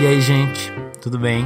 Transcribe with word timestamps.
E 0.00 0.06
aí, 0.06 0.20
gente, 0.20 0.72
tudo 1.00 1.18
bem? 1.18 1.44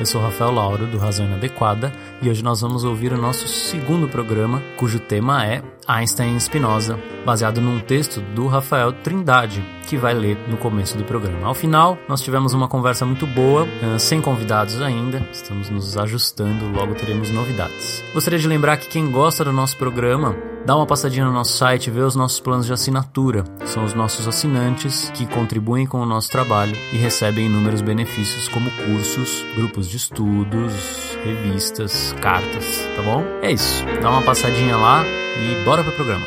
Eu 0.00 0.06
sou 0.06 0.18
Rafael 0.18 0.50
Lauro, 0.50 0.86
do 0.86 0.96
Razão 0.96 1.26
Inadequada, 1.26 1.92
e 2.22 2.30
hoje 2.30 2.42
nós 2.42 2.62
vamos 2.62 2.84
ouvir 2.84 3.12
o 3.12 3.18
nosso 3.18 3.46
segundo 3.46 4.08
programa, 4.08 4.62
cujo 4.78 4.98
tema 4.98 5.44
é 5.44 5.62
Einstein 5.86 6.36
e 6.36 6.40
Spinoza, 6.40 6.98
baseado 7.22 7.60
num 7.60 7.78
texto 7.78 8.18
do 8.34 8.46
Rafael 8.46 8.94
Trindade, 8.94 9.62
que 9.86 9.98
vai 9.98 10.14
ler 10.14 10.38
no 10.48 10.56
começo 10.56 10.96
do 10.96 11.04
programa. 11.04 11.46
Ao 11.46 11.52
final, 11.52 11.98
nós 12.08 12.22
tivemos 12.22 12.54
uma 12.54 12.66
conversa 12.66 13.04
muito 13.04 13.26
boa, 13.26 13.68
eh, 13.82 13.98
sem 13.98 14.22
convidados 14.22 14.80
ainda, 14.80 15.22
estamos 15.30 15.68
nos 15.68 15.98
ajustando, 15.98 16.66
logo 16.68 16.94
teremos 16.94 17.28
novidades. 17.28 18.02
Gostaria 18.14 18.38
de 18.38 18.48
lembrar 18.48 18.78
que 18.78 18.88
quem 18.88 19.10
gosta 19.10 19.44
do 19.44 19.52
nosso 19.52 19.76
programa, 19.76 20.34
dá 20.64 20.76
uma 20.76 20.86
passadinha 20.86 21.24
no 21.24 21.32
nosso 21.32 21.56
site, 21.56 21.90
vê 21.90 22.00
os 22.00 22.14
nossos 22.14 22.40
planos 22.40 22.66
de 22.66 22.72
assinatura. 22.72 23.44
São 23.66 23.84
os 23.84 23.94
nossos 23.94 24.26
assinantes 24.26 25.10
que 25.10 25.26
contribuem 25.26 25.86
com 25.86 26.00
o 26.00 26.06
nosso 26.06 26.30
trabalho 26.30 26.76
e 26.92 26.96
recebem 26.96 27.46
inúmeros 27.46 27.82
benefícios 27.82 28.48
como 28.48 28.70
cursos, 28.70 29.44
grupos 29.54 29.88
de 29.88 29.96
estudos, 29.96 31.16
revistas, 31.24 32.12
cartas, 32.20 32.64
tá 32.96 33.02
bom? 33.02 33.22
É 33.42 33.52
isso. 33.52 33.84
Dá 34.00 34.10
uma 34.10 34.22
passadinha 34.22 34.76
lá 34.76 35.04
e 35.04 35.64
bora 35.64 35.82
pro 35.82 35.92
programa. 35.92 36.26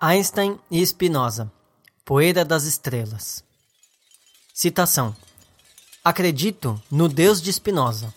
Einstein 0.00 0.58
e 0.70 0.84
Spinoza, 0.86 1.50
Poeira 2.04 2.44
das 2.44 2.64
Estrelas. 2.64 3.42
Citação: 4.54 5.16
Acredito 6.06 6.80
no 6.88 7.08
Deus 7.08 7.42
de 7.42 7.52
Spinoza, 7.52 8.14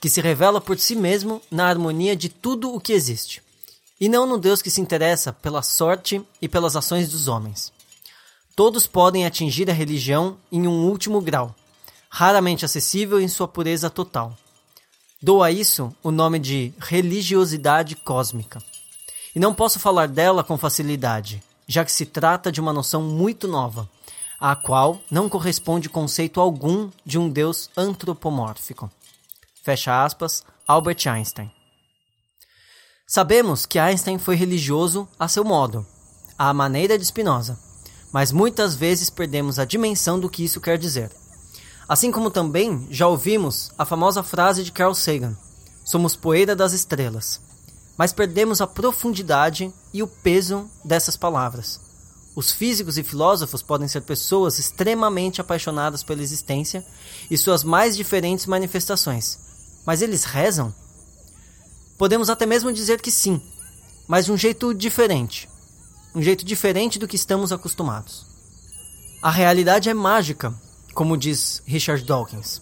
que 0.00 0.08
se 0.08 0.20
revela 0.20 0.60
por 0.60 0.78
si 0.78 0.94
mesmo 0.94 1.42
na 1.50 1.66
harmonia 1.66 2.14
de 2.14 2.28
tudo 2.28 2.72
o 2.72 2.78
que 2.78 2.92
existe, 2.92 3.42
e 4.00 4.08
não 4.08 4.24
no 4.24 4.38
Deus 4.38 4.62
que 4.62 4.70
se 4.70 4.80
interessa 4.80 5.32
pela 5.32 5.60
sorte 5.60 6.24
e 6.40 6.48
pelas 6.48 6.76
ações 6.76 7.08
dos 7.08 7.26
homens. 7.26 7.72
Todos 8.54 8.86
podem 8.86 9.26
atingir 9.26 9.68
a 9.68 9.72
religião 9.72 10.38
em 10.52 10.68
um 10.68 10.86
último 10.88 11.20
grau, 11.20 11.52
raramente 12.08 12.64
acessível 12.64 13.20
em 13.20 13.26
sua 13.26 13.48
pureza 13.48 13.90
total. 13.90 14.38
Dou 15.20 15.42
a 15.42 15.50
isso 15.50 15.92
o 16.04 16.12
nome 16.12 16.38
de 16.38 16.72
religiosidade 16.78 17.96
cósmica. 17.96 18.62
E 19.34 19.40
não 19.40 19.52
posso 19.52 19.80
falar 19.80 20.06
dela 20.06 20.44
com 20.44 20.56
facilidade, 20.56 21.42
já 21.66 21.84
que 21.84 21.90
se 21.90 22.06
trata 22.06 22.52
de 22.52 22.60
uma 22.60 22.72
noção 22.72 23.02
muito 23.02 23.48
nova, 23.48 23.90
à 24.44 24.54
qual 24.54 25.00
não 25.10 25.26
corresponde 25.26 25.88
conceito 25.88 26.38
algum 26.38 26.90
de 27.02 27.18
um 27.18 27.30
Deus 27.30 27.70
antropomórfico. 27.74 28.90
Fecha 29.62 30.04
aspas, 30.04 30.44
Albert 30.68 31.06
Einstein. 31.08 31.50
Sabemos 33.06 33.64
que 33.64 33.78
Einstein 33.78 34.18
foi 34.18 34.36
religioso 34.36 35.08
a 35.18 35.28
seu 35.28 35.44
modo, 35.44 35.86
à 36.36 36.52
maneira 36.52 36.98
de 36.98 37.06
Spinoza, 37.06 37.58
mas 38.12 38.32
muitas 38.32 38.74
vezes 38.74 39.08
perdemos 39.08 39.58
a 39.58 39.64
dimensão 39.64 40.20
do 40.20 40.28
que 40.28 40.44
isso 40.44 40.60
quer 40.60 40.76
dizer. 40.76 41.10
Assim 41.88 42.12
como 42.12 42.30
também 42.30 42.86
já 42.90 43.06
ouvimos 43.06 43.72
a 43.78 43.86
famosa 43.86 44.22
frase 44.22 44.62
de 44.62 44.72
Carl 44.72 44.94
Sagan: 44.94 45.34
Somos 45.86 46.16
poeira 46.16 46.54
das 46.54 46.74
estrelas 46.74 47.40
mas 47.96 48.12
perdemos 48.12 48.60
a 48.60 48.66
profundidade 48.66 49.72
e 49.92 50.02
o 50.02 50.06
peso 50.06 50.68
dessas 50.84 51.16
palavras. 51.16 51.80
Os 52.34 52.50
físicos 52.50 52.98
e 52.98 53.04
filósofos 53.04 53.62
podem 53.62 53.86
ser 53.86 54.00
pessoas 54.02 54.58
extremamente 54.58 55.40
apaixonadas 55.40 56.02
pela 56.02 56.22
existência 56.22 56.84
e 57.30 57.38
suas 57.38 57.62
mais 57.62 57.96
diferentes 57.96 58.46
manifestações, 58.46 59.38
mas 59.86 60.02
eles 60.02 60.24
rezam? 60.24 60.74
Podemos 61.96 62.28
até 62.28 62.44
mesmo 62.44 62.72
dizer 62.72 63.00
que 63.00 63.10
sim, 63.10 63.40
mas 64.08 64.24
de 64.24 64.32
um 64.32 64.36
jeito 64.36 64.74
diferente. 64.74 65.48
Um 66.14 66.22
jeito 66.22 66.44
diferente 66.44 66.98
do 66.98 67.06
que 67.06 67.16
estamos 67.16 67.52
acostumados. 67.52 68.26
A 69.22 69.30
realidade 69.30 69.88
é 69.88 69.94
mágica, 69.94 70.52
como 70.92 71.16
diz 71.16 71.62
Richard 71.64 72.04
Dawkins, 72.04 72.60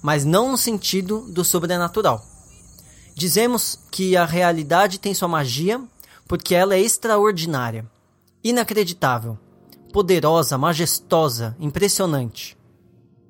mas 0.00 0.24
não 0.24 0.52
no 0.52 0.58
sentido 0.58 1.20
do 1.28 1.44
sobrenatural. 1.44 2.24
Dizemos 3.14 3.78
que 3.90 4.16
a 4.16 4.24
realidade 4.24 4.98
tem 4.98 5.12
sua 5.12 5.28
magia 5.28 5.82
porque 6.26 6.54
ela 6.54 6.74
é 6.74 6.80
extraordinária, 6.80 7.84
inacreditável, 8.42 9.38
poderosa, 9.92 10.58
majestosa, 10.58 11.56
impressionante. 11.60 12.56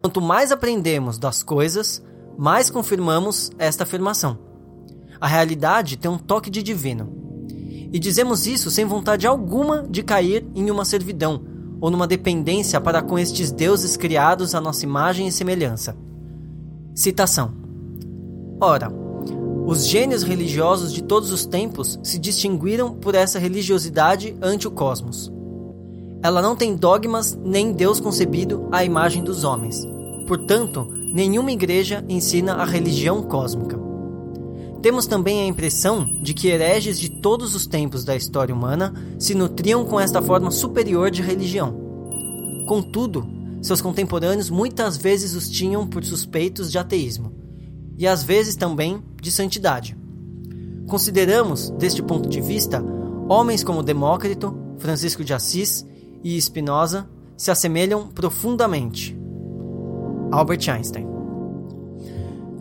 Quanto 0.01 0.21
mais 0.21 0.51
aprendemos 0.51 1.19
das 1.19 1.43
coisas, 1.43 2.03
mais 2.39 2.71
confirmamos 2.71 3.51
esta 3.59 3.85
afirmação. 3.85 4.39
A 5.21 5.27
realidade 5.27 5.97
tem 5.97 6.11
um 6.11 6.19
toque 6.19 6.51
de 6.51 6.63
divino. 6.63 7.13
E 7.93 7.99
dizemos 7.99 8.47
isso 8.47 8.71
sem 8.71 8.85
vontade 8.85 9.27
alguma 9.27 9.83
de 9.83 10.03
cair 10.03 10.47
em 10.55 10.71
uma 10.71 10.85
servidão 10.85 11.45
ou 11.81 11.91
numa 11.91 12.07
dependência 12.07 12.81
para 12.81 13.03
com 13.03 13.19
estes 13.19 13.53
deuses 13.53 13.97
criados 13.97 14.55
à 14.55 14.61
nossa 14.61 14.85
imagem 14.85 15.27
e 15.27 15.33
semelhança. 15.33 15.97
Citação: 16.95 17.55
Ora, 18.61 19.02
os 19.65 19.87
gênios 19.87 20.25
religiosos 20.25 20.93
de 20.93 21.03
todos 21.03 21.33
os 21.33 21.47
tempos 21.47 21.99
se 22.03 22.19
distinguiram 22.19 22.95
por 22.95 23.15
essa 23.15 23.39
religiosidade 23.39 24.37
ante 24.43 24.67
o 24.67 24.71
cosmos. 24.71 25.33
Ela 26.23 26.43
não 26.43 26.57
tem 26.57 26.75
dogmas 26.75 27.39
nem 27.43 27.73
Deus 27.73 28.01
concebido 28.01 28.69
à 28.73 28.85
imagem 28.85 29.23
dos 29.23 29.45
homens. 29.45 29.81
Portanto, 30.27 30.89
nenhuma 31.13 31.53
igreja 31.53 32.05
ensina 32.09 32.55
a 32.55 32.65
religião 32.65 33.23
cósmica. 33.23 33.81
Temos 34.83 35.07
também 35.07 35.43
a 35.43 35.47
impressão 35.47 36.05
de 36.21 36.35
que 36.35 36.49
hereges 36.49 36.99
de 36.99 37.09
todos 37.09 37.55
os 37.55 37.67
tempos 37.67 38.05
da 38.05 38.17
história 38.17 38.55
humana 38.55 38.93
se 39.17 39.33
nutriam 39.33 39.85
com 39.85 39.99
esta 39.99 40.21
forma 40.21 40.51
superior 40.51 41.09
de 41.09 41.23
religião. 41.23 41.73
Contudo, 42.67 43.25
seus 43.61 43.81
contemporâneos 43.81 44.51
muitas 44.51 44.97
vezes 44.97 45.35
os 45.35 45.49
tinham 45.49 45.87
por 45.87 46.05
suspeitos 46.05 46.71
de 46.71 46.79
ateísmo 46.79 47.42
e 47.97 48.07
às 48.07 48.23
vezes 48.23 48.57
também 48.57 49.03
de 49.21 49.31
santidade. 49.31 49.97
Consideramos, 50.87 51.71
deste 51.71 52.03
ponto 52.03 52.29
de 52.29 52.41
vista, 52.41 52.85
homens 53.29 53.63
como 53.65 53.83
Demócrito, 53.83 54.57
Francisco 54.79 55.25
de 55.25 55.33
Assis 55.33 55.87
e 56.23 56.41
Spinoza 56.41 57.09
se 57.37 57.51
assemelham 57.51 58.09
profundamente. 58.09 59.19
Albert 60.31 60.69
Einstein. 60.69 61.07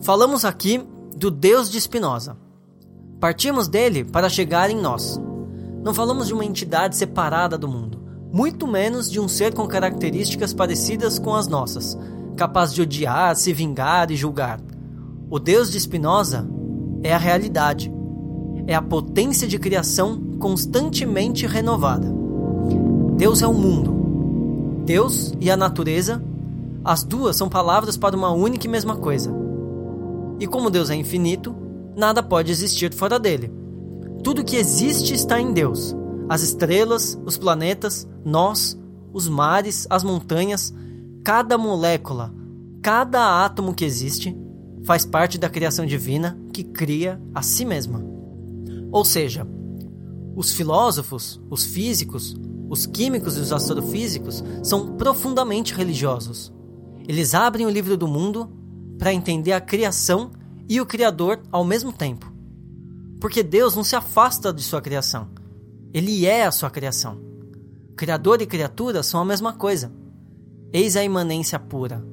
Falamos 0.02 0.46
aqui 0.46 0.81
do 1.16 1.30
Deus 1.30 1.70
de 1.70 1.80
Spinoza. 1.80 2.38
Partimos 3.20 3.68
dele 3.68 4.03
para 4.03 4.30
chegar 4.30 4.70
em 4.70 4.80
nós. 4.80 5.20
Não 5.84 5.94
falamos 5.94 6.28
de 6.28 6.34
uma 6.34 6.46
entidade 6.46 6.96
separada 6.96 7.58
do 7.58 7.68
mundo, 7.68 8.02
muito 8.31 8.68
menos 8.68 9.09
de 9.09 9.20
um 9.20 9.28
ser 9.28 9.53
com 9.53 9.68
características 9.68 10.53
parecidas 10.53 11.20
com 11.20 11.36
as 11.36 11.47
nossas, 11.47 11.97
capaz 12.36 12.74
de 12.74 12.81
odiar, 12.81 13.36
se 13.36 13.53
vingar 13.53 14.09
e 14.09 14.16
julgar. 14.16 14.59
O 15.31 15.40
Deus 15.40 15.72
de 15.72 15.80
Spinoza 15.80 16.46
é 17.02 17.14
a 17.14 17.18
realidade, 17.18 17.90
é 18.68 18.75
a 18.75 18.81
potência 18.81 19.47
de 19.47 19.58
criação 19.58 20.22
constantemente 20.38 21.47
renovada. 21.47 22.14
Deus 23.16 23.41
é 23.41 23.47
o 23.47 23.53
mundo. 23.53 24.84
Deus 24.86 25.34
e 25.40 25.50
a 25.50 25.56
natureza, 25.56 26.22
as 26.84 27.06
duas 27.06 27.38
são 27.38 27.47
palavras 27.47 27.96
para 27.96 28.14
uma 28.14 28.30
única 28.30 28.68
e 28.68 28.70
mesma 28.70 28.97
coisa. 28.97 29.34
E 30.38 30.46
como 30.46 30.70
Deus 30.70 30.90
é 30.90 30.96
infinito, 30.96 31.56
nada 31.96 32.22
pode 32.22 32.52
existir 32.52 32.94
fora 32.94 33.18
dele. 33.18 33.50
Tudo 34.25 34.44
que 34.44 34.58
existe 34.58 35.14
está 35.14 35.40
em 35.40 35.53
Deus. 35.53 35.96
As 36.28 36.41
estrelas, 36.41 37.18
os 37.25 37.38
planetas, 37.38 38.06
nós, 38.25 38.78
os 39.14 39.30
mares, 39.30 39.88
as 39.90 40.03
montanhas, 40.03 40.74
cada 41.24 41.58
molécula, 41.58 42.34
cada 42.82 43.46
átomo 43.46 43.73
que 43.73 43.85
existe 43.85 44.41
faz 44.83 45.05
parte 45.05 45.37
da 45.37 45.49
criação 45.49 45.85
divina 45.85 46.37
que 46.53 46.63
cria 46.63 47.22
a 47.33 47.41
si 47.41 47.66
mesma. 47.66 48.03
Ou 48.91 49.05
seja, 49.05 49.47
os 50.35 50.51
filósofos, 50.53 51.41
os 51.49 51.66
físicos, 51.66 52.35
os 52.69 52.85
químicos 52.85 53.37
e 53.37 53.41
os 53.41 53.51
astrofísicos 53.51 54.43
são 54.63 54.95
profundamente 54.95 55.73
religiosos. 55.73 56.53
Eles 57.07 57.33
abrem 57.33 57.66
o 57.66 57.69
livro 57.69 57.97
do 57.97 58.07
mundo 58.07 58.49
para 58.97 59.13
entender 59.13 59.53
a 59.53 59.61
criação 59.61 60.31
e 60.69 60.79
o 60.79 60.85
Criador 60.85 61.41
ao 61.51 61.63
mesmo 61.63 61.91
tempo. 61.91 62.31
Porque 63.19 63.43
Deus 63.43 63.75
não 63.75 63.83
se 63.83 63.95
afasta 63.95 64.53
de 64.53 64.61
sua 64.63 64.81
criação. 64.81 65.28
Ele 65.93 66.25
é 66.25 66.45
a 66.45 66.51
sua 66.51 66.69
criação. 66.69 67.19
Criador 67.95 68.41
e 68.41 68.47
criatura 68.47 69.03
são 69.03 69.19
a 69.19 69.25
mesma 69.25 69.53
coisa. 69.53 69.91
Eis 70.72 70.95
a 70.95 71.03
imanência 71.03 71.59
pura. 71.59 72.03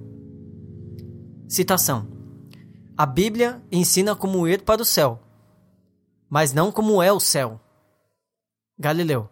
Citação 1.47 2.18
a 2.99 3.07
Bíblia 3.07 3.63
ensina 3.71 4.17
como 4.17 4.49
ir 4.49 4.63
para 4.63 4.83
o 4.83 4.85
céu, 4.85 5.21
mas 6.29 6.53
não 6.53 6.73
como 6.73 7.01
é 7.01 7.13
o 7.13 7.21
céu. 7.21 7.61
Galileu. 8.77 9.29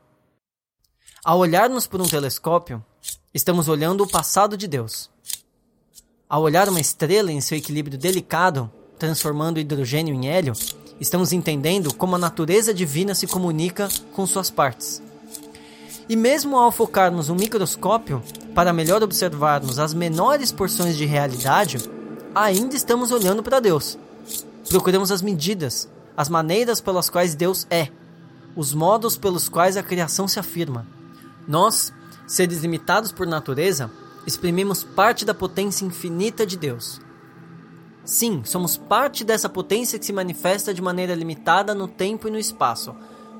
Ao 1.24 1.40
olharmos 1.40 1.84
por 1.84 2.00
um 2.00 2.06
telescópio, 2.06 2.80
estamos 3.34 3.66
olhando 3.66 4.04
o 4.04 4.08
passado 4.08 4.56
de 4.56 4.68
Deus. 4.68 5.10
Ao 6.28 6.42
olhar 6.42 6.68
uma 6.68 6.80
estrela 6.80 7.32
em 7.32 7.40
seu 7.40 7.58
equilíbrio 7.58 7.98
delicado, 7.98 8.70
transformando 9.00 9.58
hidrogênio 9.58 10.14
em 10.14 10.28
hélio, 10.28 10.52
estamos 11.00 11.32
entendendo 11.32 11.92
como 11.92 12.14
a 12.14 12.20
natureza 12.20 12.72
divina 12.72 13.16
se 13.16 13.26
comunica 13.26 13.88
com 14.14 14.24
suas 14.28 14.48
partes. 14.48 15.02
E 16.08 16.14
mesmo 16.14 16.56
ao 16.56 16.70
focarmos 16.70 17.28
um 17.28 17.34
microscópio 17.34 18.22
para 18.54 18.72
melhor 18.72 19.02
observarmos 19.02 19.80
as 19.80 19.92
menores 19.92 20.52
porções 20.52 20.96
de 20.96 21.04
realidade, 21.04 21.78
ainda 22.36 22.76
estamos 22.76 23.12
olhando 23.12 23.42
para 23.42 23.60
Deus. 23.60 23.98
Procuramos 24.68 25.10
as 25.10 25.22
medidas, 25.22 25.88
as 26.14 26.28
maneiras 26.28 26.82
pelas 26.82 27.08
quais 27.08 27.34
Deus 27.34 27.66
é, 27.70 27.88
os 28.54 28.74
modos 28.74 29.16
pelos 29.16 29.48
quais 29.48 29.76
a 29.76 29.82
criação 29.82 30.28
se 30.28 30.38
afirma. 30.38 30.86
Nós, 31.48 31.92
seres 32.26 32.60
limitados 32.60 33.10
por 33.10 33.26
natureza, 33.26 33.90
exprimimos 34.26 34.84
parte 34.84 35.24
da 35.24 35.32
potência 35.32 35.86
infinita 35.86 36.44
de 36.44 36.58
Deus. 36.58 37.00
Sim, 38.04 38.42
somos 38.44 38.76
parte 38.76 39.24
dessa 39.24 39.48
potência 39.48 39.98
que 39.98 40.04
se 40.04 40.12
manifesta 40.12 40.74
de 40.74 40.82
maneira 40.82 41.14
limitada 41.14 41.74
no 41.74 41.88
tempo 41.88 42.28
e 42.28 42.30
no 42.30 42.38
espaço, 42.38 42.94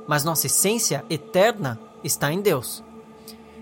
mas 0.09 0.25
nossa 0.25 0.47
essência 0.47 1.05
eterna 1.11 1.79
está 2.03 2.33
em 2.33 2.41
Deus. 2.41 2.83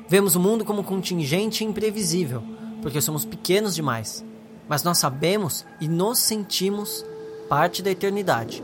Vemos 0.09 0.37
o 0.37 0.41
mundo 0.41 0.65
como 0.65 0.85
contingente 0.85 1.65
e 1.65 1.67
imprevisível, 1.67 2.43
porque 2.83 3.01
somos 3.01 3.25
pequenos 3.25 3.75
demais, 3.75 4.25
mas 4.69 4.83
nós 4.83 4.99
sabemos 4.99 5.65
e 5.81 5.89
nos 5.89 6.19
sentimos 6.19 7.05
parte 7.49 7.83
da 7.83 7.91
eternidade. 7.91 8.63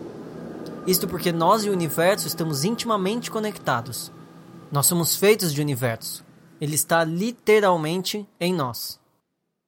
Isto 0.86 1.06
porque 1.06 1.30
nós 1.30 1.64
e 1.64 1.68
o 1.68 1.72
universo 1.72 2.26
estamos 2.26 2.64
intimamente 2.64 3.30
conectados. 3.30 4.10
Nós 4.72 4.86
somos 4.86 5.16
feitos 5.16 5.52
de 5.52 5.60
universo. 5.60 6.24
Ele 6.60 6.74
está 6.74 7.04
literalmente 7.04 8.26
em 8.38 8.54
nós. 8.54 8.98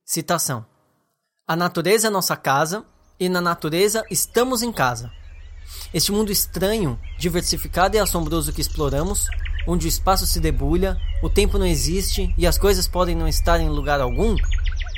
Citação: 0.04 0.64
A 1.46 1.54
natureza 1.54 2.08
é 2.08 2.10
nossa 2.10 2.36
casa 2.36 2.84
e 3.20 3.28
na 3.28 3.40
natureza 3.40 4.04
estamos 4.10 4.62
em 4.62 4.72
casa. 4.72 5.10
Este 5.92 6.10
mundo 6.10 6.32
estranho, 6.32 6.98
diversificado 7.18 7.96
e 7.96 8.00
assombroso 8.00 8.52
que 8.52 8.60
exploramos, 8.60 9.28
onde 9.66 9.86
o 9.86 9.88
espaço 9.88 10.26
se 10.26 10.40
debulha, 10.40 10.98
o 11.22 11.28
tempo 11.28 11.58
não 11.58 11.66
existe 11.66 12.34
e 12.36 12.46
as 12.46 12.58
coisas 12.58 12.88
podem 12.88 13.14
não 13.14 13.28
estar 13.28 13.60
em 13.60 13.68
lugar 13.68 14.00
algum, 14.00 14.36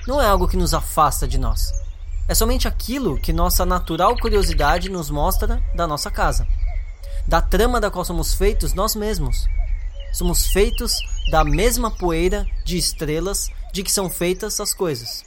não 0.06 0.20
é 0.20 0.26
algo 0.26 0.48
que 0.48 0.56
nos 0.56 0.74
afasta 0.74 1.26
de 1.26 1.38
nós 1.38 1.84
é 2.26 2.34
somente 2.34 2.66
aquilo 2.66 3.18
que 3.18 3.32
nossa 3.32 3.66
natural 3.66 4.16
curiosidade 4.18 4.88
nos 4.88 5.10
mostra 5.10 5.62
da 5.74 5.86
nossa 5.86 6.10
casa, 6.10 6.46
da 7.26 7.40
trama 7.42 7.80
da 7.80 7.90
qual 7.90 8.04
somos 8.04 8.34
feitos 8.34 8.72
nós 8.72 8.94
mesmos. 8.94 9.46
Somos 10.12 10.46
feitos 10.46 10.94
da 11.30 11.44
mesma 11.44 11.90
poeira 11.90 12.46
de 12.64 12.78
estrelas 12.78 13.50
de 13.72 13.82
que 13.82 13.90
são 13.90 14.08
feitas 14.08 14.58
as 14.60 14.72
coisas. 14.72 15.24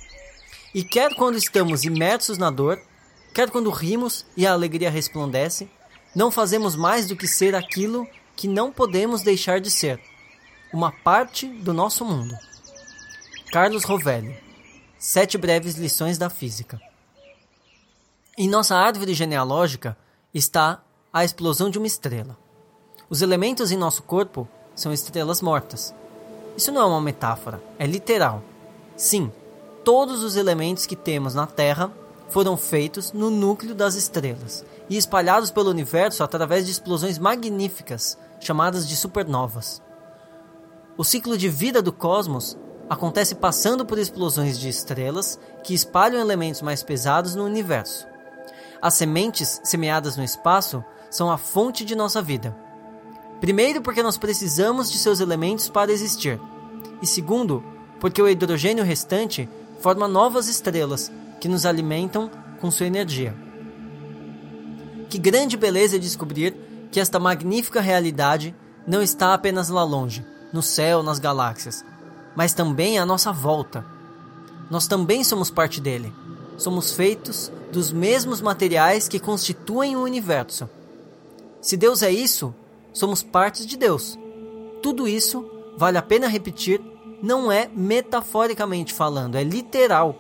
E 0.74 0.84
quer 0.84 1.14
quando 1.16 1.38
estamos 1.38 1.84
imersos 1.84 2.38
na 2.38 2.50
dor, 2.50 2.80
quer 3.34 3.50
quando 3.50 3.70
rimos 3.70 4.26
e 4.36 4.48
a 4.48 4.54
alegria 4.54 4.90
resplandece, 4.90 5.70
não 6.16 6.32
fazemos 6.32 6.76
mais 6.76 7.06
do 7.08 7.16
que 7.16 7.28
ser 7.28 7.54
aquilo 7.54 8.08
que 8.36 8.48
não 8.48 8.72
podemos 8.72 9.22
deixar 9.22 9.60
de 9.60 9.70
ser, 9.70 10.00
uma 10.74 10.92
parte 10.92 11.48
do 11.48 11.74
nosso 11.74 12.06
mundo. 12.06 12.36
Carlos 13.52 13.84
Rovelli 13.84 14.47
Sete 15.00 15.38
breves 15.38 15.76
lições 15.76 16.18
da 16.18 16.28
física. 16.28 16.82
Em 18.36 18.50
nossa 18.50 18.76
árvore 18.76 19.14
genealógica 19.14 19.96
está 20.34 20.82
a 21.14 21.24
explosão 21.24 21.70
de 21.70 21.78
uma 21.78 21.86
estrela. 21.86 22.36
Os 23.08 23.22
elementos 23.22 23.72
em 23.72 23.78
nosso 23.78 24.02
corpo 24.02 24.48
são 24.76 24.92
estrelas 24.92 25.40
mortas. 25.40 25.94
Isso 26.58 26.72
não 26.72 26.82
é 26.82 26.86
uma 26.86 27.00
metáfora, 27.00 27.62
é 27.78 27.86
literal. 27.86 28.42
Sim, 28.96 29.32
todos 29.84 30.24
os 30.24 30.36
elementos 30.36 30.88
que 30.88 30.96
temos 30.96 31.36
na 31.36 31.46
Terra 31.46 31.92
foram 32.30 32.58
feitos 32.58 33.14
no 33.14 33.30
núcleo 33.30 33.76
das 33.76 33.94
estrelas 33.94 34.66
e 34.90 34.98
espalhados 34.98 35.52
pelo 35.52 35.70
universo 35.70 36.24
através 36.24 36.66
de 36.66 36.72
explosões 36.72 37.20
magníficas 37.20 38.18
chamadas 38.40 38.88
de 38.88 38.96
supernovas. 38.96 39.80
O 40.98 41.04
ciclo 41.04 41.38
de 41.38 41.50
vida 41.50 41.84
do 41.84 41.94
cosmos 41.94 42.58
acontece 42.90 43.36
passando 43.36 43.86
por 43.86 44.00
explosões 44.00 44.58
de 44.60 44.70
estrelas 44.70 45.40
que 45.64 45.74
espalham 45.74 46.22
elementos 46.22 46.62
mais 46.62 46.84
pesados 46.84 47.36
no 47.36 47.44
universo. 47.44 48.08
As 48.82 48.94
sementes 48.94 49.60
semeadas 49.64 50.16
no 50.16 50.24
espaço 50.24 50.84
são 51.10 51.32
a 51.32 51.38
fonte 51.38 51.84
de 51.84 51.96
nossa 51.96 52.22
vida. 52.22 52.56
Primeiro, 53.40 53.82
porque 53.82 54.02
nós 54.04 54.18
precisamos 54.18 54.92
de 54.92 54.98
seus 54.98 55.20
elementos 55.20 55.70
para 55.70 55.92
existir, 55.92 56.40
e 57.02 57.06
segundo, 57.06 57.64
porque 58.00 58.22
o 58.22 58.28
hidrogênio 58.28 58.84
restante 58.84 59.50
forma 59.80 60.08
novas 60.08 60.48
estrelas 60.48 61.12
que 61.40 61.48
nos 61.48 61.66
alimentam 61.66 62.30
com 62.60 62.72
sua 62.72 62.88
energia. 62.88 63.36
Que 65.10 65.18
grande 65.18 65.56
beleza 65.56 66.00
descobrir 66.00 66.56
que 66.92 67.00
esta 67.00 67.20
magnífica 67.20 67.80
realidade 67.80 68.56
não 68.86 69.02
está 69.02 69.34
apenas 69.34 69.70
lá 69.70 69.84
longe, 69.84 70.26
no 70.52 70.62
céu, 70.62 71.04
nas 71.04 71.20
galáxias, 71.20 71.86
mas 72.38 72.54
também 72.54 73.00
à 73.00 73.06
nossa 73.06 73.32
volta. 73.32 73.84
Nós 74.70 74.86
também 74.86 75.24
somos 75.24 75.50
parte 75.50 75.82
dele. 75.82 76.14
Somos 76.56 76.94
feitos 76.94 77.52
dos 77.72 77.92
mesmos 77.92 78.42
materiais 78.42 79.08
que 79.08 79.20
constituem 79.20 79.96
o 79.96 80.04
universo. 80.04 80.70
Se 81.60 81.76
Deus 81.76 82.04
é 82.04 82.12
isso, 82.12 82.54
somos 82.94 83.24
partes 83.24 83.66
de 83.66 83.76
Deus. 83.76 84.20
Tudo 84.84 85.08
isso, 85.08 85.50
vale 85.78 85.98
a 85.98 86.02
pena 86.04 86.28
repetir, 86.28 86.80
não 87.24 87.52
é 87.52 87.68
metaforicamente 87.74 88.94
falando, 88.94 89.34
é 89.34 89.44
literal. 89.44 90.16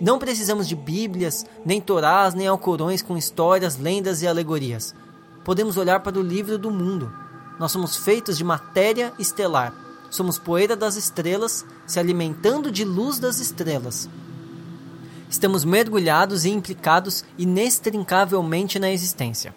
Não 0.00 0.18
precisamos 0.18 0.66
de 0.66 0.74
Bíblias, 0.74 1.46
nem 1.64 1.80
Torás, 1.80 2.34
nem 2.34 2.48
Alcorões 2.48 3.00
com 3.00 3.16
histórias, 3.16 3.78
lendas 3.78 4.22
e 4.22 4.26
alegorias. 4.26 4.92
Podemos 5.44 5.76
olhar 5.76 6.00
para 6.00 6.18
o 6.18 6.22
livro 6.22 6.58
do 6.58 6.72
mundo. 6.72 7.12
Nós 7.60 7.70
somos 7.70 7.94
feitos 7.94 8.36
de 8.36 8.42
matéria 8.42 9.12
estelar 9.20 9.84
somos 10.14 10.38
poeira 10.38 10.76
das 10.76 10.94
estrelas, 10.94 11.66
se 11.84 11.98
alimentando 11.98 12.70
de 12.70 12.84
luz 12.84 13.18
das 13.18 13.40
estrelas. 13.40 14.08
Estamos 15.28 15.64
mergulhados 15.64 16.44
e 16.44 16.50
implicados 16.50 17.24
inextricavelmente 17.36 18.78
na 18.78 18.92
existência. 18.92 19.52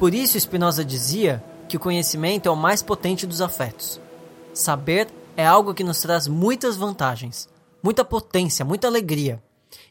Por 0.00 0.12
isso, 0.12 0.38
Spinoza 0.38 0.84
dizia 0.84 1.42
que 1.68 1.76
o 1.76 1.80
conhecimento 1.80 2.48
é 2.48 2.50
o 2.50 2.56
mais 2.56 2.82
potente 2.82 3.24
dos 3.24 3.40
afetos. 3.40 4.00
Saber 4.52 5.08
é 5.36 5.46
algo 5.46 5.72
que 5.72 5.84
nos 5.84 6.00
traz 6.00 6.26
muitas 6.26 6.76
vantagens, 6.76 7.48
muita 7.80 8.04
potência, 8.04 8.64
muita 8.64 8.88
alegria. 8.88 9.40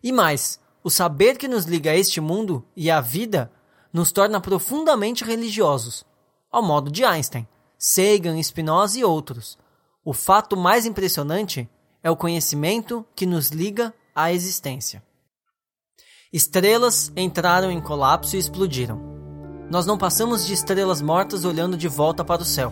E 0.03 0.11
mais, 0.11 0.59
o 0.83 0.89
saber 0.89 1.37
que 1.37 1.47
nos 1.47 1.63
liga 1.63 1.91
a 1.91 1.95
este 1.95 2.19
mundo 2.19 2.61
e 2.75 2.91
à 2.91 2.99
vida 2.99 3.49
nos 3.93 4.11
torna 4.11 4.41
profundamente 4.41 5.23
religiosos, 5.23 6.05
ao 6.51 6.61
modo 6.61 6.91
de 6.91 7.05
Einstein. 7.05 7.47
Sagan, 7.77 8.41
Spinoza 8.41 8.99
e 8.99 9.03
outros. 9.03 9.57
O 10.03 10.13
fato 10.13 10.55
mais 10.55 10.85
impressionante 10.85 11.69
é 12.03 12.09
o 12.09 12.15
conhecimento 12.15 13.05
que 13.15 13.25
nos 13.25 13.49
liga 13.49 13.93
à 14.13 14.31
existência. 14.31 15.03
Estrelas 16.31 17.11
entraram 17.15 17.71
em 17.71 17.81
colapso 17.81 18.35
e 18.35 18.39
explodiram. 18.39 18.99
Nós 19.69 19.85
não 19.85 19.97
passamos 19.97 20.45
de 20.45 20.53
estrelas 20.53 21.01
mortas 21.01 21.43
olhando 21.43 21.75
de 21.75 21.87
volta 21.87 22.23
para 22.23 22.41
o 22.41 22.45
céu. 22.45 22.71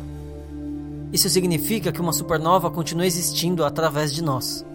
Isso 1.12 1.30
significa 1.30 1.92
que 1.92 2.02
uma 2.02 2.14
supernova 2.14 2.70
continua 2.70 3.06
existindo 3.06 3.66
através 3.66 4.14
de 4.14 4.24
nós. 4.24 4.66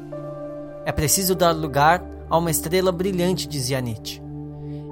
É 0.84 0.90
preciso 0.90 1.34
dar 1.34 1.52
lugar 1.52 2.02
a 2.30 2.38
uma 2.38 2.50
estrela 2.50 2.90
brilhante, 2.90 3.46
dizia 3.46 3.80
Nietzsche. 3.80 4.22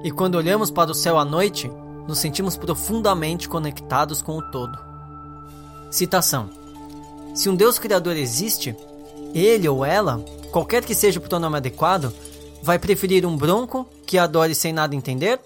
E 0.05 0.11
quando 0.11 0.37
olhamos 0.37 0.71
para 0.71 0.91
o 0.91 0.95
céu 0.95 1.19
à 1.19 1.25
noite, 1.25 1.71
nos 2.07 2.19
sentimos 2.19 2.57
profundamente 2.57 3.49
conectados 3.49 4.23
com 4.23 4.37
o 4.37 4.43
todo. 4.51 4.86
Citação: 5.91 6.51
Se 7.35 7.49
um 7.49 7.55
Deus 7.55 7.79
Criador 7.79 8.17
existe, 8.17 8.77
ele 9.35 9.69
ou 9.69 9.85
ela, 9.85 10.25
qualquer 10.51 10.85
que 10.85 10.95
seja 10.95 11.19
o 11.19 11.23
pronome 11.23 11.57
adequado, 11.57 12.13
vai 12.63 12.79
preferir 12.79 13.25
um 13.27 13.37
bronco 13.37 13.89
que 14.07 14.19
adore 14.19 14.55
sem 14.55 14.73
nada 14.73 14.95
entender? 14.95 15.41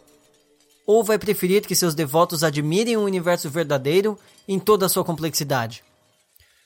Ou 0.87 1.05
vai 1.05 1.19
preferir 1.19 1.67
que 1.67 1.75
seus 1.75 1.95
devotos 1.95 2.43
admirem 2.43 2.97
o 2.97 3.05
universo 3.05 3.49
verdadeiro 3.49 4.19
em 4.49 4.59
toda 4.59 4.87
a 4.87 4.89
sua 4.89 5.05
complexidade? 5.05 5.85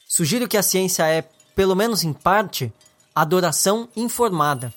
Sugiro 0.07 0.49
que 0.49 0.57
a 0.57 0.62
ciência 0.62 1.07
é, 1.07 1.23
pelo 1.54 1.75
menos 1.75 2.04
em 2.04 2.12
parte, 2.12 2.73
adoração 3.14 3.88
informada. 3.97 4.73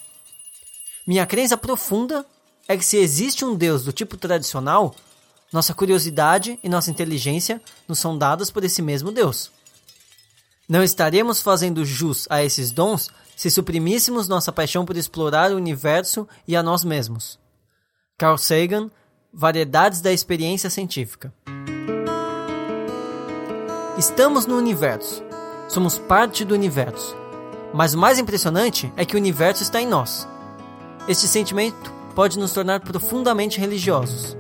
Minha 1.06 1.25
crença 1.25 1.56
profunda 1.56 2.25
é 2.68 2.75
que 2.75 2.84
se 2.84 2.98
existe 2.98 3.46
um 3.46 3.56
Deus 3.56 3.84
do 3.84 3.94
tipo 3.94 4.18
tradicional, 4.18 4.94
nossa 5.51 5.74
curiosidade 5.74 6.60
e 6.63 6.70
nossa 6.70 6.92
inteligência 6.92 7.62
nos 7.88 8.00
são 8.00 8.18
dadas 8.18 8.51
por 8.51 8.63
esse 8.63 8.82
mesmo 8.82 9.12
Deus. 9.12 9.51
Não 10.68 10.84
estaríamos 10.84 11.42
fazendo 11.42 11.86
jus 11.86 12.27
a 12.30 12.44
esses 12.44 12.72
dons 12.72 13.10
se 13.36 13.50
suprimíssemos 13.50 14.27
nossa 14.27 14.51
paixão 14.51 14.84
por 14.84 14.98
explorar 14.98 15.51
o 15.51 15.56
universo 15.56 16.27
e 16.48 16.56
a 16.56 16.63
nós 16.63 16.84
mesmos. 16.84 17.39
Carl 18.18 18.38
Sagan, 18.38 18.89
Variedades 19.32 20.01
da 20.01 20.12
Experiência 20.12 20.70
Científica. 20.70 21.32
Estamos 23.98 24.46
no 24.46 24.58
universo. 24.58 25.24
Somos 25.70 26.00
parte 26.00 26.44
do 26.44 26.56
universo. 26.56 27.16
Mas 27.74 27.94
o 27.94 27.98
mais 27.98 28.18
impressionante 28.18 28.92
é 28.98 29.06
que 29.06 29.16
o 29.16 29.20
universo 29.20 29.62
está 29.62 29.82
em 29.82 29.88
nós. 29.88 30.27
Este 31.08 31.27
sentimento 31.27 31.94
pode 32.16 32.39
nos 32.39 32.51
tornar 32.51 32.80
profundamente 32.80 33.60
religiosos. 33.60 34.36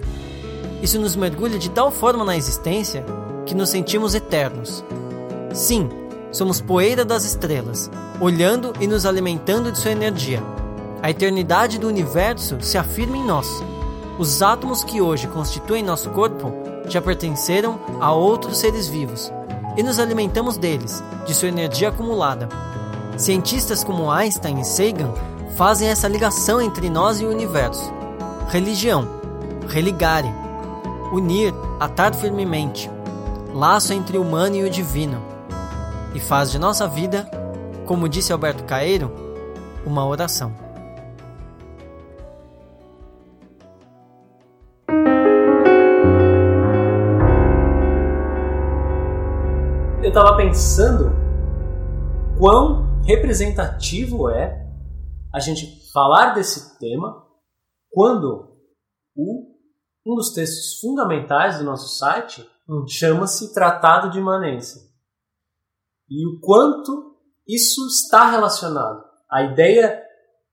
Isso 0.81 0.99
nos 0.99 1.15
mergulha 1.15 1.57
de 1.57 1.69
tal 1.69 1.91
forma 1.91 2.23
na 2.23 2.37
existência 2.37 3.03
que 3.45 3.55
nos 3.55 3.69
sentimos 3.69 4.13
eternos. 4.13 4.83
Sim, 5.53 5.89
somos 6.31 6.61
poeira 6.61 7.03
das 7.03 7.25
estrelas, 7.25 7.89
olhando 8.19 8.73
e 8.79 8.87
nos 8.87 9.05
alimentando 9.05 9.71
de 9.71 9.79
sua 9.79 9.91
energia. 9.91 10.43
A 11.01 11.09
eternidade 11.09 11.79
do 11.79 11.87
universo 11.87 12.57
se 12.61 12.77
afirma 12.77 13.17
em 13.17 13.23
nós. 13.23 13.47
Os 14.19 14.41
átomos 14.41 14.83
que 14.83 15.01
hoje 15.01 15.27
constituem 15.27 15.83
nosso 15.83 16.09
corpo 16.09 16.51
já 16.87 17.01
pertenceram 17.01 17.79
a 17.99 18.11
outros 18.11 18.57
seres 18.57 18.87
vivos 18.87 19.31
e 19.77 19.83
nos 19.83 19.99
alimentamos 19.99 20.57
deles, 20.57 21.03
de 21.25 21.35
sua 21.35 21.49
energia 21.49 21.89
acumulada. 21.89 22.49
Cientistas 23.15 23.83
como 23.83 24.11
Einstein 24.11 24.59
e 24.59 24.65
Sagan 24.65 25.13
fazem 25.55 25.87
essa 25.87 26.07
ligação 26.07 26.61
entre 26.61 26.89
nós 26.89 27.21
e 27.21 27.25
o 27.25 27.29
universo. 27.29 27.93
Religião, 28.49 29.07
religare, 29.67 30.33
unir, 31.11 31.53
atar 31.79 32.13
firmemente, 32.13 32.89
laço 33.53 33.93
entre 33.93 34.17
o 34.17 34.21
humano 34.21 34.55
e 34.55 34.63
o 34.63 34.69
divino, 34.69 35.21
e 36.13 36.19
faz 36.19 36.51
de 36.51 36.59
nossa 36.59 36.87
vida, 36.87 37.29
como 37.85 38.09
disse 38.09 38.33
Alberto 38.33 38.63
Caeiro, 38.63 39.11
uma 39.85 40.05
oração. 40.05 40.53
Eu 50.01 50.09
estava 50.09 50.37
pensando 50.37 51.11
quão 52.37 53.01
representativo 53.03 54.29
é 54.29 54.65
a 55.33 55.39
gente 55.39 55.91
falar 55.91 56.33
desse 56.33 56.79
tema 56.79 57.23
quando 57.91 58.55
o, 59.15 59.56
um 60.07 60.15
dos 60.15 60.31
textos 60.31 60.79
fundamentais 60.79 61.57
do 61.57 61.65
nosso 61.65 61.97
site 61.97 62.47
chama-se 62.87 63.53
Tratado 63.53 64.09
de 64.09 64.19
Imanência. 64.19 64.81
E 66.09 66.25
o 66.25 66.39
quanto 66.39 67.17
isso 67.45 67.85
está 67.87 68.29
relacionado. 68.31 69.03
A 69.29 69.43
ideia 69.43 70.01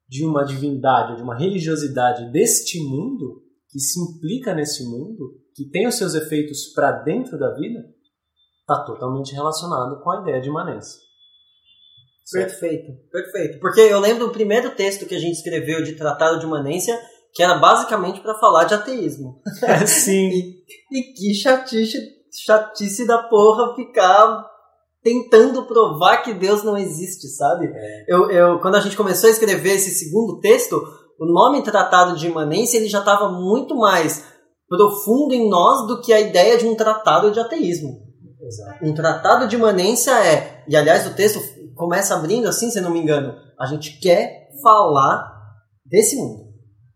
de 0.08 0.25
uma 0.26 0.44
divindade, 0.44 1.16
de 1.16 1.23
uma 1.23 1.37
religiosidade 1.37 2.30
deste 2.32 2.80
mundo, 2.82 3.42
que 3.68 3.78
se 3.78 4.00
implica 4.00 4.54
nesse 4.54 4.84
mundo, 4.84 5.40
que 5.54 5.68
tem 5.70 5.87
os 5.87 5.94
seus 5.94 6.14
efeitos 6.14 6.73
para 6.75 6.90
dentro 7.02 7.38
da 7.38 7.54
vida, 7.54 7.80
está 8.61 8.84
totalmente 8.84 9.32
relacionado 9.32 10.02
com 10.02 10.11
a 10.11 10.23
ideia 10.23 10.40
de 10.40 10.49
imanência. 10.49 11.00
Perfeito, 12.32 12.92
perfeito. 13.11 13.61
Porque 13.61 13.80
eu 13.80 14.00
lembro 14.00 14.26
do 14.26 14.32
primeiro 14.32 14.75
texto 14.75 15.06
que 15.06 15.14
a 15.14 15.18
gente 15.18 15.37
escreveu 15.37 15.84
de 15.84 15.94
Tratado 15.94 16.38
de 16.38 16.46
Imanência, 16.46 16.99
que 17.34 17.42
era 17.42 17.58
basicamente 17.58 18.20
para 18.20 18.38
falar 18.38 18.64
de 18.64 18.74
ateísmo. 18.74 19.40
É, 19.62 19.84
sim. 19.86 20.28
e, 20.28 20.62
e 20.92 21.02
que 21.14 21.34
chatice, 21.34 21.98
chatice 22.32 23.06
da 23.06 23.24
porra 23.24 23.74
ficar 23.74 24.46
tentando 25.02 25.66
provar 25.66 26.22
que 26.22 26.32
Deus 26.32 26.62
não 26.62 26.78
existe, 26.78 27.26
sabe? 27.28 27.66
É. 27.66 28.04
Eu, 28.08 28.30
eu, 28.30 28.60
quando 28.60 28.76
a 28.76 28.80
gente 28.80 28.96
começou 28.96 29.28
a 29.28 29.32
escrever 29.32 29.74
esse 29.74 29.90
segundo 29.90 30.40
texto, 30.40 30.80
o 31.20 31.26
nome 31.26 31.62
Tratado 31.62 32.16
de 32.16 32.26
Imanência 32.26 32.78
ele 32.78 32.88
já 32.88 33.00
estava 33.00 33.28
muito 33.28 33.76
mais 33.76 34.24
profundo 34.68 35.34
em 35.34 35.48
nós 35.48 35.86
do 35.86 36.00
que 36.00 36.12
a 36.12 36.20
ideia 36.20 36.56
de 36.56 36.66
um 36.66 36.74
tratado 36.74 37.30
de 37.30 37.40
ateísmo. 37.40 38.04
Exato. 38.40 38.84
Um 38.84 38.94
tratado 38.94 39.48
de 39.48 39.56
imanência 39.56 40.10
é, 40.10 40.64
e 40.68 40.76
aliás 40.76 41.06
o 41.06 41.14
texto 41.14 41.40
começa 41.74 42.14
abrindo 42.14 42.46
assim, 42.46 42.70
se 42.70 42.80
não 42.80 42.90
me 42.90 43.00
engano, 43.00 43.34
a 43.58 43.66
gente 43.66 43.98
quer 43.98 44.48
falar 44.62 45.26
desse 45.84 46.16
mundo. 46.16 46.43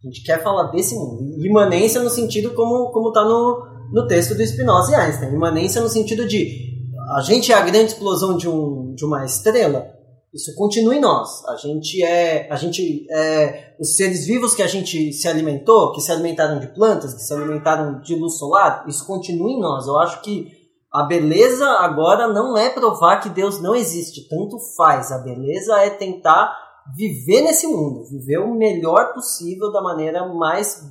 A 0.03 0.07
gente 0.07 0.23
quer 0.23 0.43
falar 0.43 0.71
desse 0.71 0.95
mundo. 0.95 1.23
Imanência 1.45 2.01
no 2.01 2.11
sentido 2.11 2.55
como 2.55 2.91
como 2.93 3.09
está 3.09 3.25
no, 3.25 3.67
no 3.93 4.07
texto 4.07 4.35
do 4.35 4.47
Spinoza 4.47 4.93
e 4.93 4.95
Einstein. 4.95 5.35
Imanência 5.35 5.81
no 5.81 5.89
sentido 5.89 6.27
de 6.27 6.69
a 7.17 7.23
gente 7.23 7.51
é 7.51 7.55
a 7.55 7.63
grande 7.63 7.93
explosão 7.93 8.37
de, 8.37 8.49
um, 8.49 8.95
de 8.95 9.05
uma 9.05 9.25
estrela, 9.25 9.91
isso 10.33 10.55
continua 10.55 10.95
em 10.95 11.01
nós. 11.01 11.43
A 11.47 11.57
gente 11.57 12.03
é, 12.03 12.47
a 12.51 12.57
gente 12.57 13.07
é 13.11 13.75
os 13.81 13.97
seres 13.97 14.27
vivos 14.27 14.55
que 14.55 14.63
a 14.63 14.67
gente 14.67 15.13
se 15.13 15.27
alimentou, 15.27 15.93
que 15.93 16.03
se 16.03 16.13
alimentaram 16.13 16.61
de 16.61 16.67
plantas, 16.69 17.15
que 17.15 17.23
se 17.23 17.33
alimentaram 17.33 18.01
de 18.01 18.15
luz 18.15 18.37
solar, 18.37 18.85
isso 18.87 19.07
continua 19.07 19.51
em 19.51 19.59
nós. 19.59 19.87
Eu 19.87 19.99
acho 19.99 20.21
que 20.21 20.53
a 20.93 21.05
beleza 21.05 21.67
agora 21.67 22.29
não 22.29 22.57
é 22.57 22.69
provar 22.69 23.21
que 23.21 23.31
Deus 23.31 23.61
não 23.61 23.75
existe, 23.75 24.29
tanto 24.29 24.59
faz. 24.77 25.11
A 25.11 25.19
beleza 25.19 25.79
é 25.79 25.91
tentar 25.91 26.55
viver 26.97 27.43
nesse 27.43 27.67
mundo, 27.67 28.09
viver 28.09 28.39
o 28.39 28.55
melhor 28.55 29.13
possível 29.15 29.71
da 29.73 29.83
maneira 29.83 30.27
mais 30.35 30.83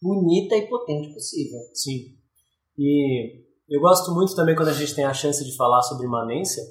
bonita 0.00 0.56
e 0.56 0.68
potente 0.68 1.12
possível. 1.12 1.58
Sim. 1.74 2.16
E 2.76 3.44
eu 3.68 3.80
gosto 3.80 4.12
muito 4.14 4.34
também 4.34 4.54
quando 4.54 4.68
a 4.68 4.72
gente 4.72 4.94
tem 4.94 5.04
a 5.04 5.14
chance 5.14 5.44
de 5.44 5.56
falar 5.56 5.82
sobre 5.82 6.06
imanência, 6.06 6.62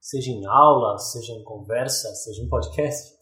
seja 0.00 0.30
em 0.30 0.44
aula, 0.46 0.98
seja 0.98 1.32
em 1.32 1.44
conversa, 1.44 2.08
seja 2.14 2.42
em 2.42 2.48
podcast, 2.48 3.16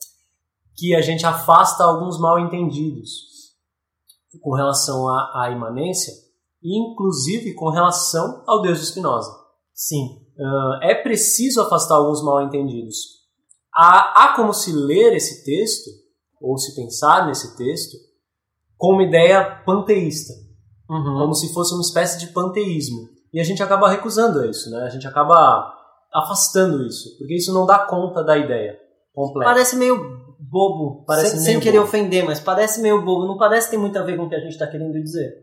que 0.76 0.95
a 0.95 1.00
gente 1.00 1.25
afasta 1.25 1.85
alguns 1.85 2.19
mal 2.19 2.38
entendidos 2.38 3.37
com 4.40 4.55
relação 4.55 5.09
à, 5.09 5.45
à 5.45 5.50
imanência 5.50 6.26
inclusive 6.75 7.55
com 7.55 7.71
relação 7.71 8.43
ao 8.47 8.62
Deus 8.62 8.81
de 8.81 8.87
Spinoza. 8.87 9.33
Sim. 9.73 10.05
Uh, 10.38 10.83
é 10.83 10.95
preciso 10.95 11.61
afastar 11.61 11.97
alguns 11.97 12.23
mal-entendidos. 12.23 12.97
Há, 13.76 14.25
há 14.25 14.37
como 14.37 14.54
se 14.54 14.73
ler 14.73 15.14
esse 15.14 15.45
texto, 15.45 15.90
ou 16.40 16.56
se 16.56 16.75
pensar 16.75 17.26
nesse 17.26 17.56
texto, 17.59 17.97
com 18.78 18.95
uma 18.95 19.02
ideia 19.02 19.45
panteísta, 19.66 20.33
uhum. 20.88 21.18
como 21.18 21.35
se 21.35 21.52
fosse 21.52 21.75
uma 21.75 21.83
espécie 21.83 22.18
de 22.18 22.28
panteísmo. 22.28 23.09
E 23.33 23.40
a 23.40 23.45
gente 23.45 23.62
acaba 23.62 23.90
recusando 23.90 24.49
isso, 24.49 24.71
né? 24.71 24.85
A 24.85 24.88
gente 24.88 25.06
acaba 25.06 25.75
afastando 26.12 26.87
isso, 26.87 27.18
porque 27.18 27.37
isso 27.37 27.52
não 27.52 27.66
dá 27.66 27.80
conta 27.80 28.25
da 28.25 28.38
ideia 28.38 28.78
completa. 29.12 29.50
Parece 29.52 29.76
meio 29.76 30.25
bobo, 30.38 31.04
parece 31.04 31.37
sem, 31.37 31.40
sem 31.40 31.61
querer 31.61 31.78
bobo. 31.78 31.88
ofender, 31.88 32.25
mas 32.25 32.40
parece 32.40 32.80
meio 32.80 33.04
bobo, 33.04 33.26
não 33.26 33.37
parece 33.37 33.71
ter 33.71 33.76
muito 33.76 33.99
a 33.99 34.02
ver 34.02 34.16
com 34.16 34.25
o 34.25 34.28
que 34.28 34.35
a 34.35 34.40
gente 34.40 34.52
está 34.52 34.66
querendo 34.66 34.92
dizer. 35.02 35.35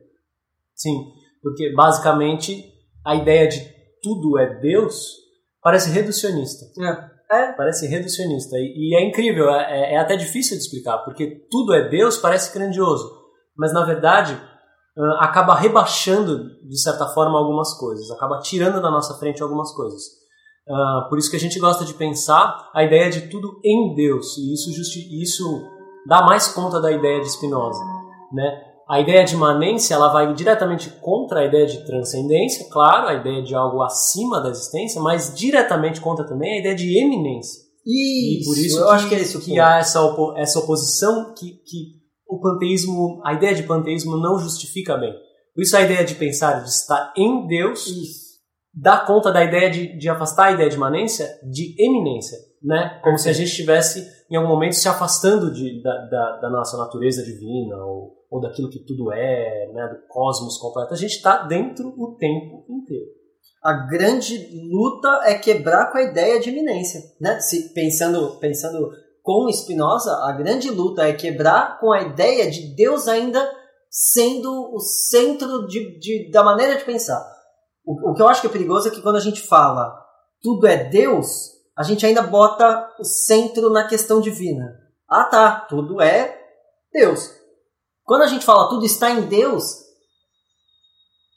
Sim, 0.73 1.11
porque 1.41 1.71
basicamente 1.73 2.65
a 3.05 3.15
ideia 3.15 3.47
de 3.47 3.59
tudo 4.01 4.39
é 4.39 4.59
Deus 4.59 5.17
parece 5.61 5.91
reducionista. 5.91 6.65
É. 6.81 7.12
é. 7.37 7.53
Parece 7.53 7.87
reducionista. 7.87 8.57
E, 8.57 8.91
e 8.91 8.95
é 8.95 9.07
incrível, 9.07 9.49
é, 9.49 9.91
é, 9.91 9.93
é, 9.95 9.97
até 9.97 10.15
difícil 10.15 10.57
de 10.57 10.63
explicar, 10.63 10.99
porque 10.99 11.45
tudo 11.49 11.73
é 11.73 11.89
Deus 11.89 12.17
parece 12.17 12.53
grandioso, 12.57 13.11
mas 13.57 13.73
na 13.73 13.85
verdade 13.85 14.39
acaba 15.19 15.55
rebaixando, 15.55 16.49
de 16.67 16.79
certa 16.79 17.07
forma, 17.07 17.39
algumas 17.39 17.75
coisas, 17.79 18.11
acaba 18.11 18.39
tirando 18.39 18.79
da 18.79 18.91
nossa 18.91 19.17
frente 19.17 19.41
algumas 19.41 19.73
coisas. 19.73 20.01
Por 21.09 21.17
isso 21.17 21.31
que 21.31 21.35
a 21.35 21.39
gente 21.39 21.59
gosta 21.59 21.83
de 21.83 21.95
pensar 21.95 22.69
a 22.75 22.83
ideia 22.83 23.09
de 23.09 23.21
tudo 23.21 23.59
em 23.65 23.95
Deus, 23.95 24.37
e 24.37 24.53
isso, 24.53 24.71
justi 24.71 25.19
isso 25.19 25.43
dá 26.07 26.21
mais 26.21 26.47
conta 26.49 26.79
da 26.79 26.91
ideia 26.91 27.21
de 27.21 27.31
Spinoza. 27.31 27.83
Né? 28.31 28.73
A 28.87 28.99
ideia 28.99 29.23
de 29.23 29.33
imanência 29.33 29.93
ela 29.93 30.11
vai 30.11 30.33
diretamente 30.33 30.89
contra 31.01 31.39
a 31.39 31.45
ideia 31.45 31.65
de 31.65 31.85
transcendência, 31.85 32.67
claro, 32.69 33.07
a 33.07 33.13
ideia 33.13 33.41
de 33.41 33.55
algo 33.55 33.81
acima 33.81 34.41
da 34.41 34.49
existência, 34.49 35.01
mas 35.01 35.33
diretamente 35.33 36.01
contra 36.01 36.27
também 36.27 36.53
a 36.53 36.59
ideia 36.59 36.75
de 36.75 36.97
eminência. 36.97 37.63
Isso, 37.85 38.41
e 38.41 38.45
por 38.45 38.57
isso 38.57 38.79
eu 38.79 38.85
que, 38.85 38.91
acho 38.91 39.09
que 39.09 39.15
é 39.15 39.21
isso 39.21 39.41
que 39.41 39.59
há 39.59 39.77
essa, 39.77 40.01
opo 40.01 40.33
essa 40.37 40.59
oposição 40.59 41.33
que, 41.33 41.51
que 41.65 42.03
o 42.27 42.39
panteísmo, 42.39 43.21
a 43.25 43.33
ideia 43.33 43.53
de 43.53 43.63
panteísmo 43.63 44.17
não 44.17 44.39
justifica 44.39 44.97
bem. 44.97 45.13
Por 45.53 45.61
isso 45.61 45.77
a 45.77 45.81
ideia 45.81 46.03
de 46.03 46.15
pensar, 46.15 46.63
de 46.63 46.69
estar 46.69 47.13
em 47.15 47.45
Deus, 47.45 47.85
isso. 47.85 48.39
dá 48.73 48.97
conta 48.97 49.31
da 49.31 49.43
ideia 49.43 49.69
de, 49.69 49.97
de 49.97 50.09
afastar 50.09 50.47
a 50.47 50.51
ideia 50.51 50.69
de 50.69 50.75
imanência 50.75 51.27
de 51.43 51.75
eminência, 51.77 52.37
né? 52.61 52.99
Como 53.03 53.17
se 53.17 53.29
a 53.29 53.33
gente 53.33 53.49
estivesse 53.49 54.07
em 54.31 54.35
algum 54.35 54.49
momento 54.49 54.73
se 54.73 54.87
afastando 54.87 55.53
de, 55.53 55.81
da, 55.83 56.05
da, 56.07 56.37
da 56.41 56.49
nossa 56.49 56.77
natureza 56.77 57.23
divina 57.23 57.75
ou 57.85 58.23
ou 58.33 58.41
daquilo 58.41 58.69
que 58.69 58.83
tudo 58.83 59.11
é, 59.13 59.71
né, 59.71 59.87
do 59.87 60.07
cosmos 60.07 60.57
completo. 60.57 60.91
A 60.91 60.97
gente 60.97 61.11
está 61.11 61.43
dentro 61.43 61.89
o 61.89 62.15
tempo 62.15 62.65
inteiro. 62.67 63.11
A 63.63 63.73
grande 63.87 64.49
luta 64.71 65.21
é 65.25 65.35
quebrar 65.35 65.91
com 65.91 65.99
a 65.99 66.01
ideia 66.01 66.39
de 66.39 66.49
iminência, 66.49 66.99
né? 67.21 67.39
Se 67.39 67.71
pensando, 67.73 68.39
pensando 68.39 68.89
com 69.21 69.49
Spinoza, 69.51 70.11
a 70.25 70.31
grande 70.31 70.69
luta 70.71 71.07
é 71.07 71.13
quebrar 71.13 71.79
com 71.79 71.91
a 71.91 72.01
ideia 72.01 72.49
de 72.49 72.75
Deus 72.75 73.07
ainda 73.07 73.47
sendo 73.87 74.49
o 74.73 74.79
centro 74.79 75.67
de, 75.67 75.99
de 75.99 76.31
da 76.31 76.43
maneira 76.43 76.75
de 76.75 76.83
pensar. 76.83 77.23
O, 77.85 78.11
o 78.11 78.13
que 78.15 78.21
eu 78.21 78.27
acho 78.27 78.41
que 78.41 78.47
é 78.47 78.49
perigoso 78.49 78.87
é 78.87 78.91
que 78.91 79.01
quando 79.01 79.17
a 79.17 79.21
gente 79.21 79.41
fala 79.41 79.93
tudo 80.41 80.65
é 80.65 80.89
Deus, 80.89 81.51
a 81.77 81.83
gente 81.83 82.03
ainda 82.03 82.23
bota 82.23 82.89
o 82.99 83.05
centro 83.05 83.69
na 83.69 83.87
questão 83.87 84.19
divina. 84.19 84.75
Ah, 85.07 85.25
tá, 85.25 85.67
tudo 85.69 86.01
é 86.01 86.35
Deus. 86.91 87.42
Quando 88.03 88.24
a 88.24 88.27
gente 88.27 88.45
fala 88.45 88.69
tudo 88.69 88.86
está 88.86 89.12
em 89.12 89.27
Deus, 89.27 89.63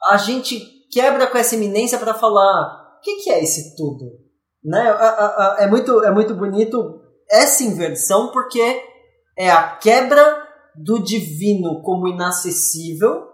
a 0.09 0.17
gente 0.17 0.61
quebra 0.91 1.27
com 1.27 1.39
essa 1.39 1.55
eminência 1.55 1.99
para 1.99 2.15
falar 2.15 2.97
o 2.99 3.01
que, 3.03 3.17
que, 3.23 3.31
é 3.31 3.43
esse 3.43 3.77
tudo? 3.77 4.05
Né? 4.65 4.85
É 5.59 5.67
muito, 5.69 6.03
é 6.03 6.11
muito 6.11 6.35
bonito 6.35 7.01
essa 7.31 7.63
inversão 7.63 8.33
porque 8.33 8.83
é 9.37 9.51
a 9.51 9.77
quebra 9.77 10.45
do 10.75 10.99
divino 10.99 11.83
como 11.83 12.09
inacessível 12.09 13.27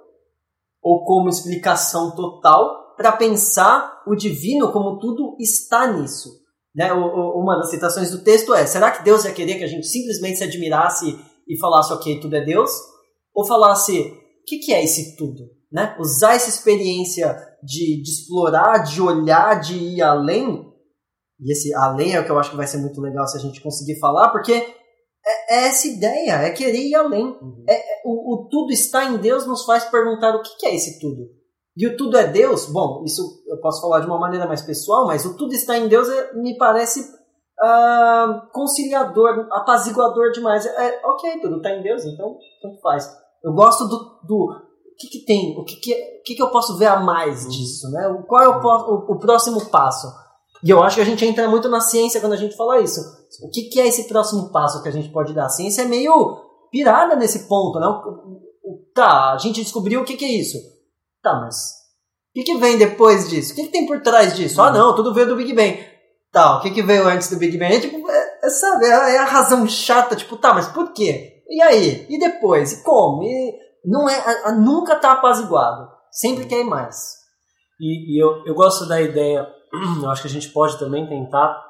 ou 0.83 1.05
como 1.05 1.29
explicação 1.29 2.15
total 2.15 2.95
para 2.97 3.13
pensar 3.13 4.03
o 4.07 4.15
divino 4.15 4.73
como 4.73 4.99
tudo 4.99 5.37
está 5.41 5.87
nisso. 5.87 6.43
Né? 6.75 6.93
Uma 6.93 7.57
das 7.57 7.71
citações 7.71 8.11
do 8.11 8.23
texto 8.23 8.55
é: 8.55 8.67
será 8.67 8.91
que 8.91 9.05
Deus 9.05 9.25
ia 9.25 9.33
querer 9.33 9.57
que 9.57 9.65
a 9.65 9.69
gente 9.69 9.87
simplesmente 9.87 10.39
se 10.39 10.45
admirasse 10.45 11.19
e 11.49 11.59
falasse, 11.59 11.93
ok, 11.93 12.21
tudo 12.21 12.37
é 12.37 12.45
Deus? 12.45 12.71
Ou 13.35 13.47
falasse, 13.47 13.99
o 13.99 14.45
que, 14.47 14.59
que 14.59 14.73
é 14.73 14.83
esse 14.83 15.17
tudo? 15.17 15.51
Né? 15.71 15.97
Usar 15.99 16.35
essa 16.35 16.49
experiência 16.49 17.35
de, 17.63 18.03
de 18.03 18.11
explorar, 18.11 18.79
de 18.79 19.01
olhar, 19.01 19.61
de 19.61 19.75
ir 19.75 20.03
além. 20.03 20.71
E 21.41 21.53
esse 21.53 21.75
além 21.75 22.15
é 22.15 22.21
o 22.21 22.25
que 22.25 22.31
eu 22.31 22.39
acho 22.39 22.51
que 22.51 22.57
vai 22.57 22.67
ser 22.67 22.79
muito 22.79 23.01
legal 23.01 23.27
se 23.27 23.37
a 23.37 23.41
gente 23.41 23.63
conseguir 23.63 23.99
falar, 23.99 24.31
porque 24.31 24.53
é, 24.53 25.55
é 25.55 25.69
essa 25.69 25.87
ideia, 25.87 26.43
é 26.43 26.51
querer 26.51 26.89
ir 26.89 26.95
além. 26.95 27.27
Uhum. 27.27 27.65
É, 27.69 27.75
é, 27.75 28.03
o, 28.05 28.35
o, 28.35 28.49
tudo 28.49 28.73
está 28.73 29.05
em 29.05 29.17
Deus 29.17 29.47
nos 29.47 29.65
faz 29.65 29.85
perguntar 29.85 30.35
o 30.35 30.43
que, 30.43 30.57
que 30.59 30.67
é 30.67 30.75
esse 30.75 31.01
tudo. 31.01 31.31
E 31.77 31.87
o 31.87 31.97
tudo 31.97 32.19
é 32.19 32.27
Deus? 32.27 32.67
Bom, 32.67 33.03
isso 33.05 33.23
eu 33.49 33.59
posso 33.61 33.81
falar 33.81 34.01
de 34.01 34.07
uma 34.07 34.19
maneira 34.19 34.47
mais 34.47 34.61
pessoal, 34.61 35.07
mas 35.07 35.25
o 35.25 35.37
tudo 35.37 35.55
está 35.55 35.79
em 35.79 35.89
Deus 35.89 36.09
é, 36.09 36.35
me 36.35 36.57
parece 36.59 37.01
uh, 37.01 38.53
conciliador, 38.53 39.49
apaziguador 39.53 40.33
demais. 40.33 40.67
É, 40.67 41.01
ok, 41.05 41.41
tudo 41.41 41.57
está 41.57 41.71
em 41.71 41.83
Deus, 41.83 42.05
então 42.05 42.37
tanto 42.61 42.81
faz. 42.81 43.22
Eu 43.43 43.53
gosto 43.53 43.87
do, 43.87 44.21
do 44.27 44.45
o 44.45 44.97
que, 44.97 45.09
que 45.09 45.25
tem, 45.25 45.57
o 45.59 45.65
que, 45.65 45.77
que, 45.77 45.93
o 45.93 46.23
que, 46.23 46.35
que 46.35 46.43
eu 46.43 46.51
posso 46.51 46.77
ver 46.77 46.87
a 46.87 47.01
mais 47.01 47.49
disso, 47.49 47.91
né? 47.91 48.23
Qual 48.29 48.43
é 48.43 48.49
o, 48.49 48.61
o, 48.61 49.13
o 49.13 49.19
próximo 49.19 49.65
passo? 49.67 50.07
E 50.63 50.71
eu 50.71 50.83
acho 50.83 50.97
que 50.97 51.03
a 51.03 51.05
gente 51.05 51.25
entra 51.25 51.49
muito 51.49 51.69
na 51.69 51.81
ciência 51.81 52.21
quando 52.21 52.35
a 52.35 52.37
gente 52.37 52.57
fala 52.57 52.81
isso. 52.81 53.01
O 53.43 53.51
que, 53.51 53.63
que 53.63 53.81
é 53.81 53.87
esse 53.87 54.07
próximo 54.07 54.51
passo 54.51 54.83
que 54.83 54.89
a 54.89 54.93
gente 54.93 55.11
pode 55.11 55.35
dar? 55.35 55.47
A 55.47 55.49
ciência 55.49 55.83
é 55.83 55.87
meio 55.87 56.37
pirada 56.71 57.17
nesse 57.17 57.49
ponto, 57.49 57.81
né? 57.81 57.87
Tá, 58.95 59.33
a 59.33 59.39
gente 59.39 59.63
descobriu 59.63 60.03
o 60.03 60.05
que, 60.05 60.17
que 60.17 60.25
é 60.25 60.29
isso. 60.29 60.59
Tá, 61.21 61.41
mas 61.41 61.57
o 62.31 62.35
que, 62.35 62.45
que 62.45 62.59
vem 62.59 62.79
depois 62.79 63.29
disso? 63.29 63.53
O 63.53 63.57
que, 63.57 63.65
que 63.65 63.73
tem 63.73 63.87
por 63.87 64.01
trás 64.03 64.37
disso? 64.37 64.61
Ah, 64.63 64.71
não, 64.71 64.95
tudo 64.95 65.13
veio 65.13 65.27
do 65.27 65.37
Big 65.37 65.53
Bang. 65.53 65.85
Tá, 66.31 66.59
o 66.59 66.61
que, 66.61 66.71
que 66.71 66.83
veio 66.83 67.07
antes 67.07 67.29
do 67.29 67.37
Big 67.37 67.59
Bang? 67.59 67.75
É, 67.75 67.81
tipo, 67.81 68.09
é, 68.09 68.39
é, 68.43 68.49
sabe, 68.49 68.87
é, 68.87 68.89
é 68.89 69.19
a 69.19 69.25
razão 69.25 69.67
chata, 69.69 70.17
tipo, 70.17 70.37
tá, 70.37 70.55
mas 70.55 70.69
por 70.69 70.93
quê? 70.93 71.42
E 71.53 71.61
aí? 71.61 72.07
E 72.09 72.19
depois? 72.19 72.73
E 72.73 72.83
como? 72.83 73.23
E 73.23 73.59
não 73.85 74.09
é, 74.09 74.17
a, 74.17 74.49
a, 74.49 74.53
nunca 74.53 74.99
tá 74.99 75.13
apaziguado. 75.13 75.87
Sempre 76.11 76.47
quer 76.47 76.65
mais. 76.65 76.97
E, 77.79 78.15
e 78.17 78.23
eu, 78.23 78.43
eu 78.47 78.55
gosto 78.55 78.87
da 78.87 79.03
ideia, 79.03 79.47
eu 80.03 80.09
acho 80.09 80.23
que 80.23 80.29
a 80.29 80.31
gente 80.31 80.49
pode 80.49 80.79
também 80.79 81.07
tentar 81.07 81.63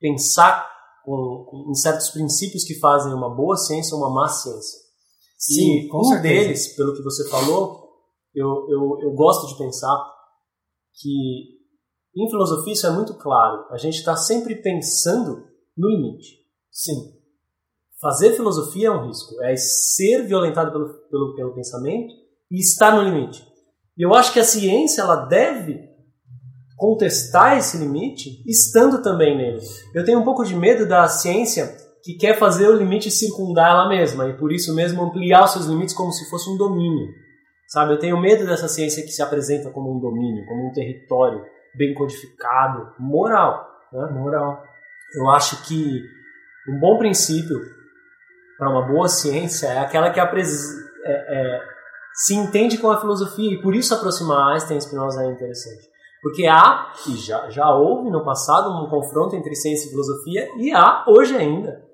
pensar 0.00 0.66
com, 1.04 1.44
com, 1.46 1.70
em 1.70 1.74
certos 1.74 2.08
princípios 2.08 2.64
que 2.64 2.78
fazem 2.80 3.12
uma 3.12 3.34
boa 3.34 3.56
ciência 3.56 3.94
uma 3.94 4.10
má 4.10 4.28
ciência. 4.28 4.80
Sim, 5.36 5.80
e 5.80 5.88
com 5.88 5.98
um 5.98 6.04
certeza. 6.04 6.22
deles, 6.22 6.74
pelo 6.74 6.94
que 6.94 7.02
você 7.02 7.28
falou, 7.28 7.90
eu, 8.34 8.66
eu, 8.70 8.98
eu 9.02 9.14
gosto 9.14 9.46
de 9.48 9.58
pensar 9.58 9.96
que 10.94 11.56
em 12.16 12.30
filosofia 12.30 12.72
isso 12.72 12.86
é 12.86 12.90
muito 12.90 13.12
claro. 13.18 13.66
A 13.70 13.76
gente 13.76 13.98
está 13.98 14.16
sempre 14.16 14.56
pensando 14.56 15.46
no 15.76 15.88
limite. 15.90 16.38
Sim. 16.70 17.15
Fazer 18.00 18.34
filosofia 18.34 18.88
é 18.88 18.90
um 18.90 19.06
risco. 19.06 19.42
É 19.42 19.56
ser 19.56 20.26
violentado 20.26 20.70
pelo, 20.70 20.88
pelo, 21.08 21.34
pelo 21.34 21.54
pensamento 21.54 22.12
e 22.50 22.60
estar 22.60 22.94
no 22.94 23.02
limite. 23.02 23.42
E 23.96 24.04
eu 24.04 24.14
acho 24.14 24.32
que 24.32 24.40
a 24.40 24.44
ciência 24.44 25.00
ela 25.00 25.26
deve 25.26 25.80
contestar 26.76 27.56
esse 27.56 27.78
limite 27.78 28.42
estando 28.46 29.02
também 29.02 29.36
nele. 29.36 29.60
Eu 29.94 30.04
tenho 30.04 30.20
um 30.20 30.24
pouco 30.24 30.44
de 30.44 30.54
medo 30.54 30.86
da 30.86 31.08
ciência 31.08 31.74
que 32.04 32.14
quer 32.14 32.38
fazer 32.38 32.68
o 32.68 32.76
limite 32.76 33.10
circundar 33.10 33.70
ela 33.70 33.88
mesma 33.88 34.28
e 34.28 34.36
por 34.36 34.52
isso 34.52 34.74
mesmo 34.74 35.02
ampliar 35.02 35.44
os 35.44 35.52
seus 35.52 35.66
limites 35.66 35.94
como 35.94 36.12
se 36.12 36.28
fosse 36.28 36.48
um 36.50 36.56
domínio. 36.56 37.08
Sabe, 37.68 37.94
eu 37.94 37.98
tenho 37.98 38.20
medo 38.20 38.46
dessa 38.46 38.68
ciência 38.68 39.02
que 39.02 39.10
se 39.10 39.22
apresenta 39.22 39.70
como 39.70 39.96
um 39.96 39.98
domínio, 39.98 40.46
como 40.46 40.68
um 40.68 40.72
território 40.72 41.42
bem 41.76 41.94
codificado, 41.94 42.92
moral. 43.00 43.66
Né? 43.92 44.08
Moral. 44.12 44.62
Eu 45.16 45.30
acho 45.30 45.66
que 45.66 46.00
um 46.68 46.78
bom 46.78 46.98
princípio 46.98 47.58
para 48.58 48.70
uma 48.70 48.86
boa 48.86 49.08
ciência 49.08 49.66
é 49.66 49.78
aquela 49.78 50.10
que 50.10 50.20
é, 50.20 50.24
é, 50.24 51.60
se 52.14 52.34
entende 52.34 52.78
com 52.78 52.90
a 52.90 53.00
filosofia 53.00 53.52
e 53.52 53.62
por 53.62 53.74
isso 53.74 53.94
aproximar 53.94 54.54
Einstein 54.54 54.78
e 54.78 54.80
Spinoza 54.80 55.22
é 55.24 55.30
interessante. 55.30 55.88
Porque 56.22 56.46
há, 56.46 56.92
e 57.08 57.16
já, 57.16 57.48
já 57.50 57.72
houve 57.74 58.10
no 58.10 58.24
passado, 58.24 58.70
um 58.70 58.88
confronto 58.88 59.36
entre 59.36 59.54
ciência 59.54 59.86
e 59.86 59.90
filosofia, 59.90 60.48
e 60.58 60.72
há 60.72 61.04
hoje 61.06 61.36
ainda 61.36 61.84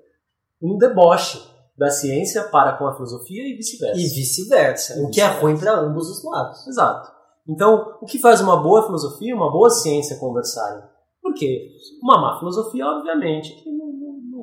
um 0.61 0.77
deboche 0.77 1.39
da 1.77 1.89
ciência 1.89 2.43
para 2.43 2.73
com 2.73 2.87
a 2.87 2.95
filosofia 2.95 3.43
e 3.43 3.55
vice-versa. 3.55 3.99
E 3.99 4.03
vice-versa, 4.03 5.03
o 5.03 5.09
que 5.09 5.21
é 5.21 5.27
ruim 5.27 5.57
para 5.57 5.79
ambos 5.79 6.09
os 6.09 6.23
lados. 6.23 6.65
Exato. 6.67 7.11
Então, 7.47 7.97
o 8.01 8.05
que 8.05 8.19
faz 8.19 8.39
uma 8.39 8.61
boa 8.61 8.85
filosofia 8.85 9.31
e 9.31 9.33
uma 9.33 9.51
boa 9.51 9.69
ciência 9.69 10.17
conversarem? 10.17 10.83
Porque 11.21 11.67
uma 12.01 12.21
má 12.21 12.39
filosofia, 12.39 12.85
obviamente, 12.85 13.51
que 13.61 13.71
não, 13.71 13.85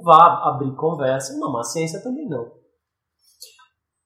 não 0.01 0.03
vai 0.03 0.49
abrir 0.49 0.75
conversa, 0.77 1.35
uma 1.35 1.53
má 1.53 1.63
ciência 1.63 2.03
também 2.03 2.29
não. 2.29 2.51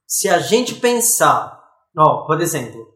Se 0.07 0.29
a 0.29 0.39
gente 0.39 0.75
pensar, 0.77 1.63
ó, 1.97 2.27
por 2.27 2.41
exemplo, 2.41 2.87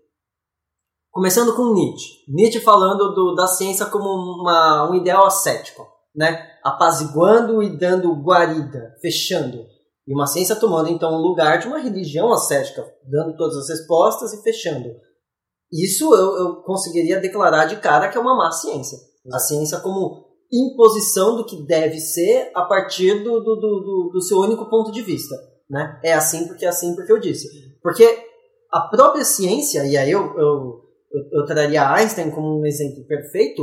começando 1.10 1.54
com 1.54 1.72
Nietzsche, 1.72 2.24
Nietzsche 2.28 2.60
falando 2.60 3.14
do, 3.14 3.34
da 3.34 3.46
ciência 3.46 3.86
como 3.86 4.08
uma, 4.08 4.90
um 4.90 4.94
ideal 4.94 5.26
ascético, 5.26 5.86
né? 6.14 6.58
apaziguando 6.64 7.62
e 7.62 7.76
dando 7.76 8.14
guarida, 8.14 8.94
fechando 9.00 9.66
e 10.08 10.14
uma 10.14 10.26
ciência 10.26 10.56
tomando 10.56 10.88
então 10.88 11.12
o 11.12 11.20
lugar 11.20 11.58
de 11.58 11.66
uma 11.66 11.78
religião 11.78 12.32
ascética, 12.32 12.82
dando 13.04 13.36
todas 13.36 13.58
as 13.58 13.68
respostas 13.68 14.32
e 14.32 14.42
fechando. 14.42 14.88
Isso 15.70 16.14
eu, 16.14 16.38
eu 16.38 16.62
conseguiria 16.62 17.20
declarar 17.20 17.66
de 17.66 17.76
cara 17.76 18.08
que 18.08 18.16
é 18.16 18.20
uma 18.20 18.34
má 18.34 18.50
ciência. 18.50 18.96
A 19.30 19.38
ciência 19.38 19.80
como 19.80 20.27
imposição 20.52 21.36
do 21.36 21.44
que 21.44 21.62
deve 21.66 21.98
ser 21.98 22.50
a 22.54 22.62
partir 22.62 23.22
do, 23.22 23.40
do, 23.40 23.56
do, 23.56 24.10
do 24.12 24.22
seu 24.22 24.38
único 24.38 24.68
ponto 24.68 24.90
de 24.90 25.02
vista. 25.02 25.34
Né? 25.68 26.00
É 26.02 26.12
assim 26.14 26.46
porque 26.46 26.64
é 26.64 26.68
assim 26.68 26.94
porque 26.94 27.12
eu 27.12 27.20
disse. 27.20 27.48
Porque 27.82 28.04
a 28.72 28.80
própria 28.82 29.24
ciência, 29.24 29.86
e 29.86 29.96
aí 29.96 30.10
eu, 30.10 30.20
eu, 30.20 30.82
eu, 31.12 31.40
eu 31.40 31.46
traria 31.46 31.90
Einstein 31.90 32.30
como 32.30 32.60
um 32.60 32.66
exemplo 32.66 33.06
perfeito, 33.06 33.62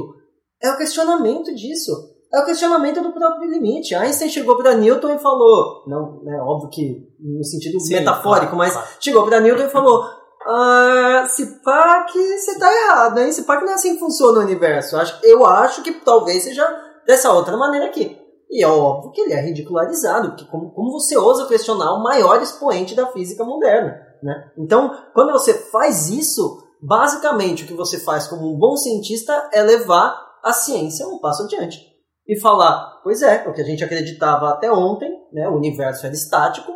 é 0.62 0.70
o 0.72 0.78
questionamento 0.78 1.54
disso 1.56 2.16
é 2.36 2.40
o 2.42 2.46
questionamento 2.46 3.02
do 3.02 3.14
próprio 3.14 3.50
limite. 3.50 3.96
Einstein 3.96 4.30
chegou 4.30 4.58
para 4.58 4.76
Newton 4.76 5.16
e 5.16 5.20
falou, 5.20 5.86
não, 5.88 6.22
né, 6.22 6.38
óbvio 6.42 6.70
que 6.70 7.08
no 7.18 7.44
sentido 7.44 7.80
Sim, 7.80 7.96
metafórico, 7.96 8.56
claro, 8.56 8.58
mas 8.58 8.74
claro. 8.74 8.88
chegou 9.00 9.26
para 9.26 9.40
Newton 9.40 9.64
e 9.64 9.70
falou: 9.70 10.04
ah, 10.46 11.26
se 11.28 11.60
pá 11.64 12.04
que 12.04 12.38
você 12.38 12.60
tá 12.60 12.72
errado, 12.72 13.20
hein? 13.20 13.32
Se 13.32 13.44
pá 13.44 13.58
que 13.58 13.66
não 13.66 13.72
é 13.72 13.76
assim 13.76 13.94
que 13.94 14.00
funciona 14.00 14.40
o 14.40 14.44
universo. 14.44 14.96
Eu 15.24 15.46
acho 15.46 15.82
que 15.82 15.92
talvez 15.92 16.44
seja 16.44 16.66
dessa 17.06 17.32
outra 17.32 17.58
maneira 17.58 17.88
aqui. 17.88 18.18
E 18.50 18.64
é 18.64 18.68
óbvio 18.68 19.12
que 19.12 19.22
ele 19.22 19.34
é 19.34 19.42
ridicularizado, 19.42 20.30
porque 20.30 20.46
como, 20.46 20.72
como 20.72 20.92
você 20.92 21.18
ousa 21.18 21.48
questionar 21.48 21.94
o 21.94 22.04
maior 22.04 22.42
expoente 22.42 22.96
da 22.96 23.08
física 23.08 23.44
moderna, 23.44 24.00
né? 24.22 24.52
Então, 24.58 24.96
quando 25.14 25.32
você 25.32 25.54
faz 25.54 26.10
isso, 26.10 26.64
basicamente 26.82 27.64
o 27.64 27.68
que 27.68 27.74
você 27.74 28.00
faz 28.00 28.28
como 28.28 28.54
um 28.54 28.58
bom 28.58 28.76
cientista 28.76 29.50
é 29.52 29.64
levar 29.64 30.16
a 30.44 30.54
ciência 30.54 31.08
um 31.08 31.20
passo 31.20 31.44
adiante 31.44 31.80
e 32.28 32.40
falar, 32.40 33.02
pois 33.04 33.22
é, 33.22 33.48
o 33.48 33.54
que 33.54 33.62
a 33.62 33.66
gente 33.66 33.84
acreditava 33.84 34.50
até 34.50 34.72
ontem, 34.72 35.12
né, 35.34 35.48
o 35.48 35.56
universo 35.56 36.06
era 36.06 36.16
estático, 36.16 36.72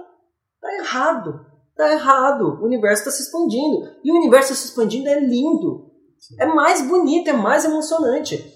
tá 0.61 0.73
errado, 0.75 1.39
tá 1.83 1.91
errado, 1.91 2.59
o 2.61 2.65
universo 2.65 3.03
está 3.03 3.11
se 3.11 3.23
expandindo, 3.23 3.87
e 4.03 4.11
o 4.11 4.15
universo 4.15 4.53
se 4.55 4.67
expandindo 4.67 5.07
é 5.07 5.19
lindo, 5.19 5.89
é 6.39 6.45
mais 6.45 6.87
bonito, 6.87 7.29
é 7.29 7.33
mais 7.33 7.65
emocionante. 7.65 8.53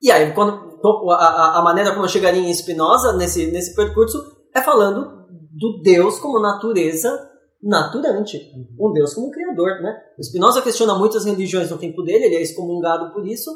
E 0.00 0.10
aí, 0.10 0.32
quando 0.34 0.80
a, 1.10 1.58
a 1.58 1.62
maneira 1.62 1.92
como 1.92 2.04
eu 2.04 2.08
chegaria 2.08 2.40
em 2.40 2.52
Spinoza 2.52 3.12
nesse, 3.16 3.52
nesse 3.52 3.76
percurso 3.76 4.18
é 4.54 4.60
falando 4.60 5.22
do 5.52 5.80
Deus 5.82 6.18
como 6.18 6.40
natureza 6.40 7.30
naturante, 7.62 8.40
um 8.80 8.92
Deus 8.92 9.14
como 9.14 9.30
criador, 9.30 9.80
né? 9.80 9.96
O 10.18 10.24
Spinoza 10.24 10.62
questiona 10.62 10.94
muitas 10.94 11.24
religiões 11.24 11.70
no 11.70 11.78
tempo 11.78 12.02
dele, 12.02 12.24
ele 12.24 12.36
é 12.36 12.42
excomungado 12.42 13.12
por 13.12 13.24
isso, 13.26 13.50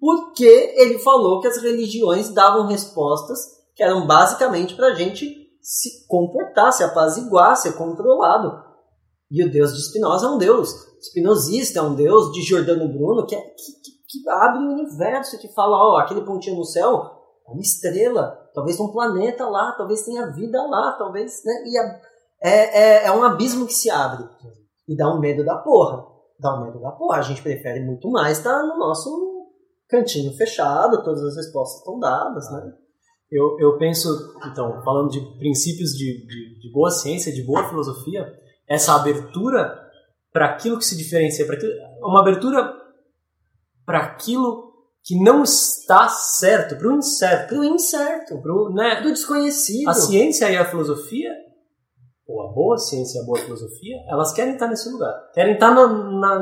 porque 0.00 0.74
ele 0.76 0.98
falou 0.98 1.40
que 1.40 1.46
as 1.46 1.62
religiões 1.62 2.30
davam 2.30 2.66
respostas 2.66 3.38
que 3.76 3.82
eram 3.82 4.06
basicamente 4.06 4.74
para 4.74 4.88
a 4.88 4.94
gente 4.94 5.41
se 5.62 6.06
comportar, 6.08 6.72
se 6.72 6.82
apaziguar, 6.82 7.56
ser 7.56 7.72
controlado. 7.74 8.62
E 9.30 9.44
o 9.44 9.50
Deus 9.50 9.72
de 9.72 9.82
Spinoza 9.82 10.26
é 10.26 10.30
um 10.30 10.38
Deus 10.38 10.74
espinosista, 11.00 11.78
é 11.78 11.82
um 11.82 11.94
Deus 11.94 12.32
de 12.32 12.42
Giordano 12.42 12.92
Bruno, 12.92 13.24
que, 13.24 13.34
é, 13.34 13.40
que, 13.40 13.92
que, 14.08 14.28
abre 14.28 14.58
o 14.58 14.72
universo, 14.72 15.38
que 15.38 15.48
fala, 15.54 15.76
ó, 15.76 15.98
aquele 15.98 16.20
pontinho 16.22 16.56
no 16.56 16.64
céu 16.64 17.10
é 17.48 17.50
uma 17.50 17.60
estrela, 17.60 18.50
talvez 18.54 18.78
um 18.78 18.92
planeta 18.92 19.48
lá, 19.48 19.72
talvez 19.72 20.04
tenha 20.04 20.30
vida 20.32 20.60
lá, 20.66 20.92
talvez, 20.98 21.42
né? 21.44 21.52
E 21.64 21.78
é, 22.42 23.04
é, 23.04 23.06
é 23.06 23.12
um 23.12 23.22
abismo 23.22 23.66
que 23.66 23.72
se 23.72 23.88
abre. 23.88 24.28
E 24.88 24.96
dá 24.96 25.08
um 25.08 25.20
medo 25.20 25.44
da 25.44 25.56
porra. 25.56 26.04
Dá 26.38 26.56
um 26.56 26.64
medo 26.64 26.80
da 26.80 26.90
porra. 26.90 27.18
A 27.18 27.22
gente 27.22 27.42
prefere 27.42 27.80
muito 27.80 28.10
mais 28.10 28.38
estar 28.38 28.62
no 28.64 28.76
nosso 28.78 29.32
cantinho 29.88 30.36
fechado, 30.36 31.02
todas 31.04 31.22
as 31.22 31.36
respostas 31.36 31.78
estão 31.78 31.98
dadas, 31.98 32.50
né? 32.50 32.72
Eu, 33.32 33.56
eu 33.58 33.78
penso, 33.78 34.08
então, 34.46 34.82
falando 34.84 35.10
de 35.10 35.20
princípios 35.38 35.92
de, 35.92 36.26
de, 36.26 36.60
de 36.60 36.70
boa 36.70 36.90
ciência, 36.90 37.32
de 37.32 37.42
boa 37.42 37.66
filosofia, 37.66 38.30
essa 38.68 38.94
abertura 38.94 39.74
para 40.30 40.46
aquilo 40.46 40.76
que 40.76 40.84
se 40.84 40.96
diferencia, 40.96 41.46
para 41.46 41.58
uma 42.02 42.20
abertura 42.20 42.74
para 43.86 44.00
aquilo 44.00 44.72
que 45.02 45.18
não 45.18 45.42
está 45.42 46.08
certo, 46.08 46.76
para 46.76 46.88
o 46.88 46.92
incerto. 46.92 47.48
Para 47.48 47.58
o 47.58 47.64
incerto, 47.64 48.40
pro, 48.40 48.70
né? 48.72 49.00
do 49.00 49.10
desconhecido. 49.10 49.88
A 49.88 49.94
ciência 49.94 50.50
e 50.50 50.56
a 50.56 50.64
filosofia, 50.64 51.30
ou 52.26 52.48
a 52.48 52.52
boa 52.52 52.78
ciência 52.78 53.18
e 53.18 53.22
a 53.22 53.24
boa 53.24 53.38
filosofia, 53.38 53.96
elas 54.08 54.32
querem 54.32 54.52
estar 54.52 54.68
nesse 54.68 54.88
lugar. 54.90 55.12
Querem 55.34 55.54
estar 55.54 55.74
no, 55.74 56.20
na, 56.20 56.38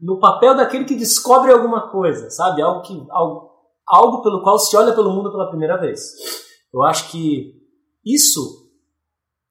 no 0.00 0.20
papel 0.20 0.54
daquele 0.54 0.84
que 0.84 0.94
descobre 0.94 1.50
alguma 1.50 1.90
coisa, 1.90 2.30
sabe? 2.30 2.62
Algo, 2.62 2.82
que, 2.82 2.94
algo, 3.10 3.50
algo 3.90 4.22
pelo 4.22 4.42
qual 4.42 4.58
se 4.58 4.76
olha 4.76 4.94
pelo 4.94 5.12
mundo 5.12 5.30
pela 5.30 5.48
primeira 5.48 5.76
vez. 5.78 6.00
Eu 6.72 6.82
acho 6.82 7.10
que 7.10 7.54
isso 8.04 8.68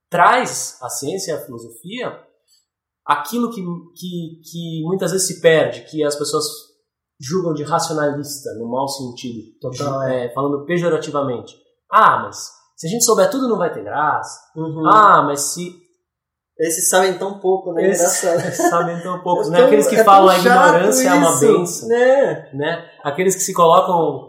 traz 0.10 0.78
a 0.82 0.90
ciência 0.90 1.32
e 1.32 1.36
a 1.36 1.46
filosofia 1.46 2.28
aquilo 3.06 3.50
que, 3.50 3.62
que, 3.62 4.42
que 4.44 4.84
muitas 4.86 5.12
vezes 5.12 5.28
se 5.28 5.42
perde, 5.42 5.82
que 5.90 6.04
as 6.04 6.16
pessoas 6.16 6.46
julgam 7.20 7.54
de 7.54 7.64
racionalista, 7.64 8.54
no 8.60 8.70
mau 8.70 8.88
sentido, 8.88 9.58
Total, 9.62 10.04
é. 10.04 10.26
é, 10.26 10.34
falando 10.34 10.66
pejorativamente. 10.66 11.56
Ah, 11.92 12.24
mas 12.24 12.52
se 12.76 12.86
a 12.86 12.90
gente 12.90 13.06
souber 13.06 13.30
tudo 13.30 13.48
não 13.48 13.58
vai 13.58 13.74
ter 13.74 13.84
graça. 13.84 14.40
Uhum. 14.56 14.88
Ah, 14.88 15.24
mas 15.24 15.42
se. 15.54 15.76
Esses 16.60 16.90
sabem 16.90 17.18
tão 17.18 17.40
pouco, 17.40 17.72
né? 17.72 17.88
Esses 17.88 18.58
sabem 18.70 19.02
tão 19.02 19.22
poucos, 19.22 19.48
É 19.48 19.52
né? 19.52 19.66
Aqueles 19.66 19.88
que 19.88 19.96
é 19.96 20.04
falam 20.04 20.30
a 20.30 20.38
ignorância 20.38 21.10
é 21.10 21.14
uma 21.14 21.32
isso, 21.32 21.40
benção, 21.40 21.90
Né? 21.90 22.50
né? 22.54 22.92
Aqueles 23.04 23.36
que 23.36 23.42
se 23.42 23.54
colocam. 23.54 24.27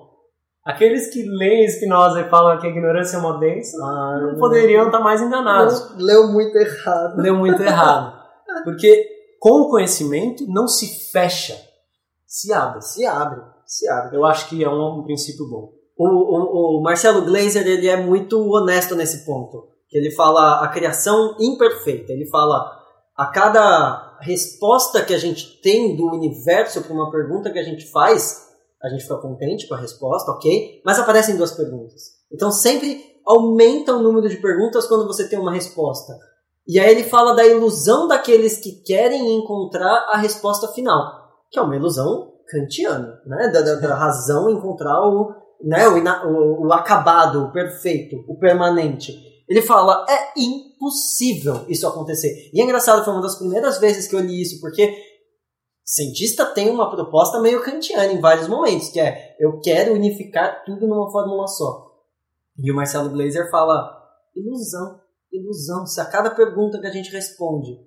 Aqueles 0.69 1.09
que 1.09 1.23
leem 1.23 1.67
Spinoza 1.67 2.21
e 2.21 2.29
falam 2.29 2.59
que 2.59 2.67
a 2.67 2.71
ignorância 2.71 3.17
é 3.17 3.21
uma 3.21 3.39
benção, 3.39 3.83
Ah, 3.87 4.21
não 4.21 4.39
poderiam 4.39 4.85
estar 4.87 5.01
mais 5.01 5.23
enganados. 5.23 5.97
leu 5.97 6.29
muito 6.29 6.55
errado. 6.59 7.17
Leu 7.17 7.35
muito 7.37 7.63
errado. 7.63 8.19
Porque 8.65 9.09
com 9.41 9.63
o 9.63 9.71
conhecimento 9.71 10.45
não 10.47 10.69
se 10.69 11.11
fecha, 11.11 11.57
se 12.27 12.53
abre. 12.53 12.83
Se 12.83 13.07
abre, 13.07 13.41
se 13.65 13.89
abre. 13.89 14.17
Eu 14.17 14.27
acho 14.27 14.47
que 14.51 14.63
é 14.63 14.69
um, 14.69 14.99
um 14.99 15.05
princípio 15.05 15.49
bom. 15.49 15.71
O, 15.97 16.07
o, 16.07 16.79
o 16.79 16.83
Marcelo 16.83 17.23
Glazer 17.25 17.67
ele 17.67 17.89
é 17.89 17.97
muito 17.97 18.39
honesto 18.39 18.95
nesse 18.95 19.25
ponto. 19.25 19.69
Ele 19.91 20.11
fala 20.11 20.63
a 20.63 20.69
criação 20.69 21.35
imperfeita. 21.41 22.13
Ele 22.13 22.29
fala 22.29 22.71
a 23.17 23.27
cada 23.27 24.19
resposta 24.21 25.03
que 25.03 25.15
a 25.15 25.19
gente 25.19 25.61
tem 25.63 25.97
do 25.97 26.07
universo 26.09 26.83
para 26.83 26.93
uma 26.93 27.11
pergunta 27.11 27.51
que 27.51 27.59
a 27.59 27.65
gente 27.65 27.91
faz, 27.91 28.48
a 28.83 28.89
gente 28.89 29.03
fica 29.03 29.17
contente 29.19 29.67
com 29.67 29.75
a 29.75 29.79
resposta, 29.81 30.31
ok? 30.31 30.81
Mas 30.85 30.99
aparecem 30.99 31.37
duas 31.37 31.53
perguntas. 31.53 32.03
Então 32.33 32.51
sempre 32.51 33.03
aumenta 33.27 33.95
o 33.95 34.03
número 34.03 34.29
de 34.29 34.37
perguntas 34.37 34.87
quando 34.87 35.07
você 35.07 35.29
tem 35.29 35.39
uma 35.39 35.53
resposta. 35.53 36.13
E 36.67 36.79
aí 36.79 36.91
ele 36.91 37.05
fala 37.05 37.35
da 37.35 37.47
ilusão 37.47 38.07
daqueles 38.07 38.59
que 38.59 38.83
querem 38.83 39.35
encontrar 39.39 40.07
a 40.11 40.19
resposta 40.19 40.69
final, 40.69 41.03
que 41.51 41.59
é 41.59 41.63
uma 41.63 41.77
ilusão 41.77 42.33
kantiana, 42.49 43.21
né? 43.27 43.49
Da, 43.49 43.61
da, 43.61 43.75
da 43.77 43.95
razão 43.95 44.51
encontrar 44.51 45.01
o, 45.03 45.35
né, 45.63 45.89
o, 45.89 45.97
ina- 45.99 46.27
o, 46.27 46.67
o 46.67 46.73
acabado, 46.73 47.45
o 47.45 47.53
perfeito, 47.53 48.17
o 48.29 48.39
permanente. 48.39 49.15
Ele 49.49 49.63
fala, 49.63 50.05
é 50.09 50.39
impossível 50.39 51.65
isso 51.69 51.87
acontecer. 51.87 52.51
E 52.53 52.61
é 52.61 52.65
engraçado, 52.65 53.03
foi 53.05 53.15
uma 53.15 53.23
das 53.23 53.37
primeiras 53.37 53.79
vezes 53.79 54.07
que 54.07 54.15
eu 54.15 54.21
li 54.21 54.43
isso, 54.43 54.61
porque 54.61 54.95
cientista 55.95 56.45
tem 56.47 56.71
uma 56.71 56.91
proposta 56.91 57.41
meio 57.41 57.63
kantiana 57.63 58.13
em 58.13 58.21
vários 58.21 58.47
momentos, 58.49 58.89
que 58.89 59.01
é, 59.01 59.37
eu 59.41 59.59
quero 59.61 59.95
unificar 59.95 60.63
tudo 60.65 60.87
numa 60.87 61.11
fórmula 61.11 61.47
só. 61.47 61.87
E 62.59 62.71
o 62.71 62.75
Marcelo 62.77 63.09
Glazer 63.11 63.51
fala, 63.51 63.91
ilusão, 64.37 65.01
ilusão. 65.33 65.87
Se 65.87 66.01
a 66.01 66.05
cada 66.05 66.31
pergunta 66.31 66.79
que 66.81 66.87
a 66.87 66.91
gente 66.93 67.11
responde 67.11 67.79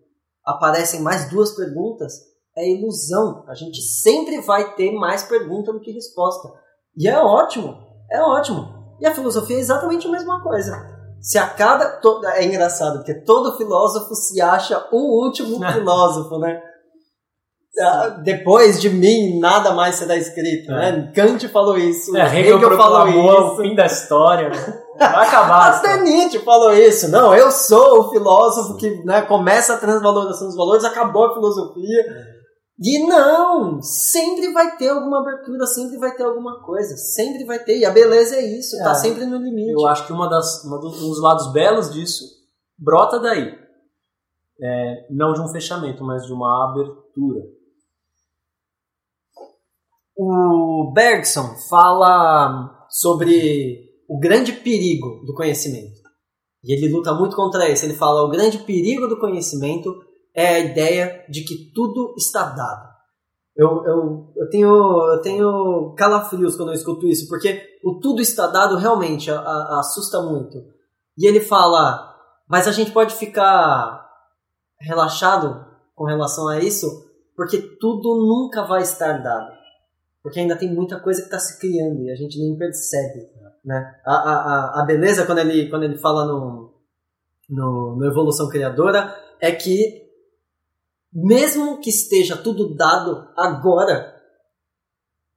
aparecem 0.46 1.02
mais 1.02 1.30
duas 1.30 1.52
perguntas, 1.56 2.14
é 2.58 2.68
ilusão. 2.68 3.44
A 3.48 3.54
gente 3.54 3.82
sempre 3.82 4.42
vai 4.42 4.74
ter 4.76 4.92
mais 4.94 5.24
pergunta 5.24 5.72
do 5.72 5.80
que 5.80 5.92
resposta. 5.92 6.50
E 6.98 7.08
é 7.08 7.18
ótimo, 7.18 7.76
é 8.12 8.22
ótimo. 8.22 8.96
E 9.00 9.06
a 9.06 9.14
filosofia 9.14 9.58
é 9.58 9.60
exatamente 9.60 10.08
a 10.08 10.12
mesma 10.12 10.42
coisa. 10.42 10.76
Se 11.22 11.38
a 11.38 11.48
cada. 11.48 11.98
to- 12.00 12.26
É 12.26 12.44
engraçado, 12.46 12.98
porque 12.98 13.14
todo 13.24 13.56
filósofo 13.58 14.16
se 14.16 14.42
acha 14.42 14.88
o 14.92 15.24
último 15.24 15.60
filósofo, 15.72 16.40
né? 16.40 16.62
Ah, 17.80 18.08
Depois 18.24 18.82
de 18.82 18.90
mim, 18.90 19.40
nada 19.40 19.74
mais 19.74 19.96
será 19.96 20.16
escrito, 20.18 20.70
né? 20.72 21.12
Kant 21.16 21.48
falou 21.48 21.78
isso, 21.78 22.16
É, 22.18 22.26
Hegel, 22.28 22.58
Hegel 22.58 22.78
falou 22.78 23.04
proclamou 23.06 23.32
o 23.32 23.48
isso. 23.54 23.62
fim 23.62 23.76
da 23.76 23.86
história. 23.86 24.50
né? 24.50 24.82
Vai 25.00 25.28
acabar. 25.28 25.70
Até 25.78 26.02
Nietzsche 26.04 26.40
falou 26.40 26.74
isso. 26.74 27.10
Não, 27.10 27.34
eu 27.34 27.50
sou 27.50 28.02
o 28.02 28.10
filósofo 28.10 28.76
que 28.78 29.04
né, 29.06 29.22
começa 29.22 29.74
a 29.74 29.78
transvalorização 29.78 30.48
dos 30.48 30.56
valores, 30.58 30.84
acabou 30.84 31.26
a 31.28 31.34
filosofia. 31.34 32.06
E 32.84 33.08
não! 33.08 33.82
Sempre 33.82 34.52
vai 34.52 34.76
ter 34.76 34.90
alguma 34.90 35.22
abertura, 35.22 35.66
sempre 35.66 35.98
vai 35.98 36.14
ter 36.16 36.24
alguma 36.24 36.62
coisa. 36.64 36.98
Sempre 36.98 37.46
vai 37.46 37.60
ter. 37.60 37.78
E 37.78 37.86
a 37.86 37.92
beleza 37.92 38.36
é 38.36 38.42
isso, 38.58 38.78
tá 38.84 38.92
É. 38.92 38.96
sempre 38.96 39.26
no 39.26 39.38
limite. 39.38 39.72
Eu 39.72 39.88
acho 39.88 40.06
que 40.06 40.12
uma 40.14 40.28
das, 40.30 40.64
uma 40.66 40.78
dos, 40.80 41.02
um 41.02 41.08
dos 41.10 41.22
lados 41.22 41.52
belos 41.54 41.92
disso 41.94 42.26
brota 42.78 43.20
daí. 43.20 43.54
É, 44.64 44.96
não 45.10 45.34
de 45.34 45.42
um 45.42 45.48
fechamento, 45.48 46.04
mas 46.04 46.26
de 46.26 46.34
uma 46.34 46.70
abertura. 46.70 47.42
O 50.16 50.92
Bergson 50.94 51.56
fala 51.70 52.86
sobre 52.90 53.90
o 54.10 54.20
grande 54.20 54.52
perigo 54.54 55.24
do 55.26 55.34
conhecimento. 55.34 56.02
E 56.64 56.74
ele 56.74 56.94
luta 56.94 57.14
muito 57.14 57.36
contra 57.36 57.70
isso. 57.70 57.86
Ele 57.86 57.94
fala: 57.96 58.24
o 58.24 58.30
grande 58.30 58.60
perigo 58.60 59.08
do 59.08 59.20
conhecimento 59.20 59.96
é 60.36 60.48
a 60.48 60.60
ideia 60.60 61.26
de 61.30 61.44
que 61.44 61.72
tudo 61.74 62.14
está 62.18 62.44
dado. 62.50 62.92
Eu, 63.56 63.84
eu, 63.86 64.34
eu, 64.38 64.50
tenho, 64.50 65.14
eu 65.14 65.22
tenho 65.22 65.94
calafrios 65.98 66.56
quando 66.56 66.70
eu 66.70 66.76
escuto 66.76 67.08
isso, 67.08 67.28
porque 67.28 67.62
o 67.84 68.00
tudo 68.00 68.22
está 68.22 68.48
dado 68.48 68.78
realmente 68.78 69.30
a- 69.30 69.40
a- 69.40 69.80
assusta 69.80 70.22
muito. 70.22 70.58
E 71.18 71.28
ele 71.28 71.40
fala: 71.42 72.16
mas 72.48 72.68
a 72.68 72.72
gente 72.72 72.92
pode 72.92 73.16
ficar 73.16 74.06
relaxado 74.80 75.66
com 75.96 76.06
relação 76.06 76.48
a 76.48 76.60
isso, 76.60 76.86
porque 77.36 77.58
tudo 77.80 78.16
nunca 78.26 78.64
vai 78.66 78.82
estar 78.82 79.22
dado. 79.22 79.61
Porque 80.22 80.40
ainda 80.40 80.56
tem 80.56 80.74
muita 80.74 81.00
coisa 81.00 81.22
que 81.22 81.28
está 81.28 81.40
se 81.40 81.60
criando 81.60 82.04
e 82.04 82.12
a 82.12 82.16
gente 82.16 82.40
nem 82.40 82.56
percebe. 82.58 83.28
Né? 83.64 83.96
A, 84.06 84.14
a, 84.14 84.82
a- 84.82 84.86
beleza, 84.86 85.26
quando 85.26 85.40
ele, 85.40 85.70
quando 85.70 85.84
ele 85.84 85.98
fala 85.98 86.26
no, 86.26 86.74
no, 87.50 87.96
no 87.96 88.06
Evolução 88.06 88.50
Criadora, 88.50 89.16
é 89.40 89.52
que 89.52 90.10
mesmo 91.14 91.80
que 91.80 91.90
esteja 91.90 92.38
tudo 92.38 92.76
dado 92.76 93.28
agora, 93.36 94.16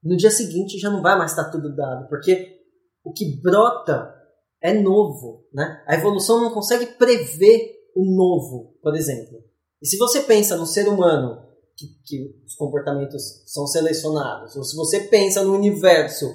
no 0.02 0.16
dia 0.16 0.30
seguinte 0.30 0.78
já 0.78 0.90
não 0.90 1.02
vai 1.02 1.18
mais 1.18 1.32
estar 1.32 1.50
tudo 1.50 1.74
dado, 1.74 2.08
porque 2.08 2.60
o 3.02 3.12
que 3.12 3.40
brota 3.42 4.14
é 4.60 4.72
novo. 4.72 5.46
Né? 5.52 5.82
A 5.86 5.94
evolução 5.94 6.40
não 6.40 6.52
consegue 6.52 6.86
prever 6.86 7.74
o 7.96 8.04
novo, 8.04 8.76
por 8.82 8.94
exemplo. 8.94 9.42
E 9.82 9.86
se 9.86 9.96
você 9.98 10.22
pensa 10.22 10.56
no 10.56 10.66
ser 10.66 10.88
humano 10.88 11.43
que, 11.76 11.86
que 12.04 12.44
os 12.44 12.54
comportamentos 12.54 13.42
são 13.46 13.66
selecionados, 13.66 14.56
ou 14.56 14.62
se 14.62 14.76
você 14.76 15.00
pensa 15.00 15.42
no 15.42 15.54
universo 15.54 16.26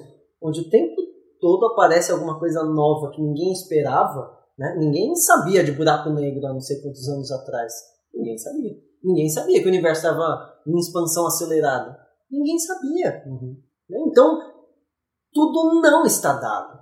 onde 0.41 0.61
o 0.61 0.69
tempo 0.69 0.95
todo 1.39 1.65
aparece 1.67 2.11
alguma 2.11 2.37
coisa 2.37 2.63
nova 2.63 3.11
que 3.11 3.21
ninguém 3.21 3.51
esperava, 3.51 4.37
né? 4.57 4.75
ninguém 4.77 5.15
sabia 5.15 5.63
de 5.63 5.71
buraco 5.71 6.09
negro 6.09 6.45
há 6.47 6.53
não 6.53 6.59
sei 6.59 6.81
quantos 6.81 7.07
anos 7.07 7.31
atrás. 7.31 7.73
Ninguém 8.13 8.37
sabia. 8.37 8.73
Ninguém 9.03 9.29
sabia 9.29 9.59
que 9.59 9.65
o 9.65 9.69
universo 9.69 10.05
estava 10.05 10.53
em 10.67 10.77
expansão 10.77 11.25
acelerada. 11.25 11.97
Ninguém 12.29 12.59
sabia. 12.59 13.23
Né? 13.89 13.97
Então, 14.07 14.37
tudo 15.33 15.81
não 15.81 16.05
está 16.05 16.33
dado. 16.33 16.79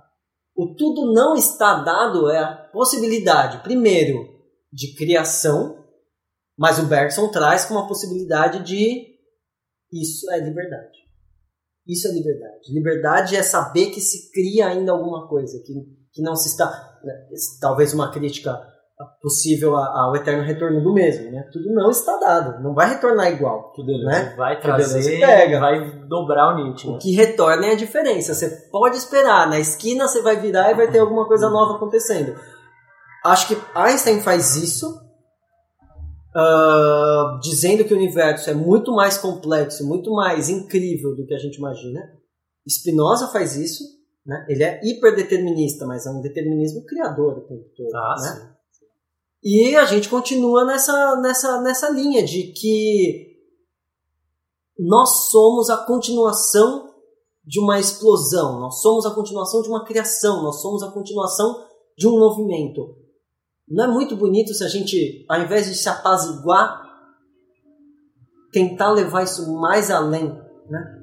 O 0.56 0.74
tudo 0.74 1.12
não 1.12 1.36
está 1.36 1.82
dado 1.82 2.28
é 2.28 2.38
a 2.38 2.68
possibilidade, 2.72 3.62
primeiro, 3.62 4.18
de 4.72 4.94
criação, 4.96 5.77
mas 6.58 6.78
o 6.78 6.86
Bergson 6.86 7.28
traz 7.28 7.64
com 7.64 7.74
uma 7.74 7.86
possibilidade 7.86 8.62
de 8.64 9.06
isso 9.92 10.30
é 10.32 10.40
liberdade. 10.40 10.98
Isso 11.86 12.06
é 12.08 12.10
liberdade. 12.12 12.72
Liberdade 12.74 13.36
é 13.36 13.42
saber 13.42 13.86
que 13.86 14.00
se 14.00 14.30
cria 14.32 14.66
ainda 14.66 14.92
alguma 14.92 15.26
coisa, 15.28 15.58
que, 15.64 15.72
que 16.12 16.20
não 16.22 16.36
se 16.36 16.48
está. 16.50 16.66
né, 17.02 17.14
Talvez 17.60 17.94
uma 17.94 18.10
crítica 18.10 18.54
possível 19.22 19.76
a- 19.76 20.02
ao 20.02 20.16
eterno 20.16 20.42
retorno 20.42 20.82
do 20.82 20.92
mesmo, 20.92 21.30
né? 21.30 21.48
Tudo 21.52 21.72
não 21.72 21.88
está 21.88 22.18
dado, 22.18 22.62
não 22.62 22.74
vai 22.74 22.90
retornar 22.94 23.30
igual. 23.32 23.72
Beleza. 23.76 24.04
Né? 24.04 24.34
Vai 24.36 24.60
trazer, 24.60 25.20
pega. 25.20 25.60
vai 25.60 26.06
dobrar 26.08 26.52
o 26.52 26.56
Nietzsche. 26.56 26.88
O 26.88 26.98
que 26.98 27.12
retorna 27.14 27.66
é 27.66 27.70
a 27.72 27.76
diferença. 27.76 28.34
Você 28.34 28.50
pode 28.70 28.96
esperar, 28.96 29.48
na 29.48 29.58
esquina 29.60 30.06
você 30.08 30.20
vai 30.20 30.36
virar 30.40 30.72
e 30.72 30.74
vai 30.74 30.90
ter 30.90 30.98
alguma 30.98 31.26
coisa 31.28 31.48
nova 31.48 31.76
acontecendo. 31.76 32.34
Acho 33.24 33.48
que 33.48 33.56
Einstein 33.74 34.20
faz 34.20 34.56
isso, 34.56 35.00
ah, 36.34 37.38
dizendo 37.42 37.84
que 37.84 37.92
o 37.92 37.96
universo 37.96 38.50
é 38.50 38.54
muito 38.54 38.92
mais 38.92 39.18
complexo, 39.18 39.86
muito 39.86 40.12
mais 40.12 40.48
incrível 40.48 41.14
do 41.16 41.26
que 41.26 41.34
a 41.34 41.38
gente 41.38 41.56
imagina. 41.56 42.00
Spinoza 42.68 43.28
faz 43.28 43.56
isso, 43.56 43.82
né? 44.26 44.44
Ele 44.48 44.62
é 44.62 44.80
hiperdeterminista, 44.84 45.86
mas 45.86 46.06
é 46.06 46.10
um 46.10 46.20
determinismo 46.20 46.84
criador 46.84 47.38
o 47.38 47.40
tempo 47.40 47.64
todo, 47.76 47.94
Ah, 47.94 48.14
né? 48.20 48.28
sim. 48.28 48.58
E 49.42 49.76
a 49.76 49.84
gente 49.84 50.08
continua 50.08 50.64
nessa, 50.64 51.16
nessa, 51.20 51.60
nessa 51.62 51.88
linha 51.88 52.24
de 52.24 52.52
que 52.52 53.28
nós 54.78 55.30
somos 55.30 55.70
a 55.70 55.76
continuação 55.78 56.92
de 57.44 57.58
uma 57.58 57.80
explosão, 57.80 58.60
nós 58.60 58.82
somos 58.82 59.06
a 59.06 59.10
continuação 59.12 59.62
de 59.62 59.68
uma 59.68 59.84
criação, 59.84 60.42
nós 60.42 60.60
somos 60.60 60.82
a 60.82 60.90
continuação 60.90 61.64
de 61.96 62.06
um 62.06 62.18
movimento. 62.18 62.94
Não 63.70 63.84
é 63.84 63.88
muito 63.88 64.16
bonito 64.16 64.54
se 64.54 64.64
a 64.64 64.68
gente, 64.68 65.24
ao 65.28 65.40
invés 65.40 65.66
de 65.66 65.74
se 65.74 65.88
apaziguar, 65.88 66.86
tentar 68.52 68.92
levar 68.92 69.22
isso 69.22 69.52
mais 69.60 69.90
além, 69.90 70.28
né? 70.68 71.02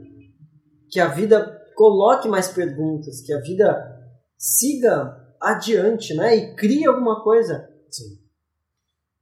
Que 0.90 1.00
a 1.00 1.08
vida 1.08 1.62
coloque 1.76 2.28
mais 2.28 2.48
perguntas, 2.48 3.22
que 3.22 3.34
a 3.34 3.42
vida 3.42 3.96
siga 4.38 5.16
adiante, 5.42 6.14
né? 6.16 6.36
E 6.36 6.56
crie 6.56 6.86
alguma 6.86 7.24
coisa. 7.24 7.70
Sim. 7.90 8.18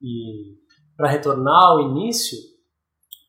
E 0.02 0.58
para 0.96 1.10
retornar 1.10 1.72
ao 1.72 1.82
início, 1.82 2.38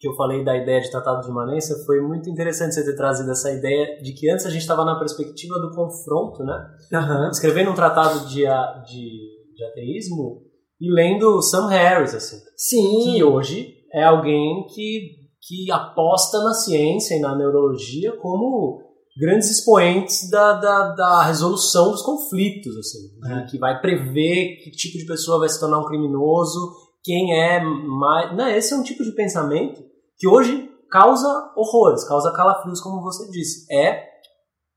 que 0.04 0.08
eu 0.08 0.14
falei 0.14 0.44
da 0.44 0.56
ideia 0.56 0.80
de 0.80 0.90
tratado 0.90 1.22
de 1.22 1.30
imanência, 1.30 1.74
foi 1.86 2.00
muito 2.00 2.28
interessante 2.28 2.74
você 2.74 2.84
ter 2.84 2.94
trazido 2.94 3.30
essa 3.30 3.50
ideia 3.50 4.02
de 4.02 4.12
que 4.12 4.30
antes 4.30 4.44
a 4.44 4.50
gente 4.50 4.60
estava 4.60 4.84
na 4.84 4.98
perspectiva 4.98 5.58
do 5.58 5.74
confronto, 5.74 6.44
né? 6.44 6.76
Aham. 6.92 7.30
Escrevendo 7.30 7.70
um 7.70 7.74
tratado 7.74 8.26
de, 8.28 8.42
de, 8.86 9.33
de 9.54 9.64
ateísmo 9.64 10.42
e 10.80 10.90
lendo 10.92 11.40
Sam 11.42 11.68
Harris, 11.68 12.14
assim. 12.14 12.36
Sim. 12.56 13.04
que 13.04 13.24
hoje 13.24 13.74
é 13.92 14.02
alguém 14.04 14.66
que, 14.74 15.10
que 15.46 15.70
aposta 15.70 16.42
na 16.42 16.52
ciência 16.54 17.14
e 17.16 17.20
na 17.20 17.36
neurologia 17.36 18.12
como 18.20 18.82
grandes 19.18 19.48
expoentes 19.50 20.28
da, 20.28 20.54
da, 20.54 20.88
da 20.94 21.22
resolução 21.22 21.92
dos 21.92 22.02
conflitos, 22.02 22.76
assim, 22.76 22.98
É. 23.32 23.40
de- 23.44 23.50
que 23.52 23.58
vai 23.58 23.80
prever 23.80 24.56
que 24.62 24.70
tipo 24.72 24.98
de 24.98 25.06
pessoa 25.06 25.38
vai 25.38 25.48
se 25.48 25.60
tornar 25.60 25.78
um 25.78 25.86
criminoso, 25.86 26.58
quem 27.04 27.32
é 27.32 27.60
mais... 27.62 28.36
Não, 28.36 28.48
esse 28.48 28.74
é 28.74 28.76
um 28.76 28.82
tipo 28.82 29.04
de 29.04 29.12
pensamento 29.14 29.80
que 30.18 30.26
hoje 30.26 30.68
causa 30.90 31.28
horrores, 31.56 32.02
causa 32.08 32.32
calafrios, 32.32 32.80
como 32.80 33.02
você 33.02 33.30
disse. 33.30 33.72
É 33.72 34.04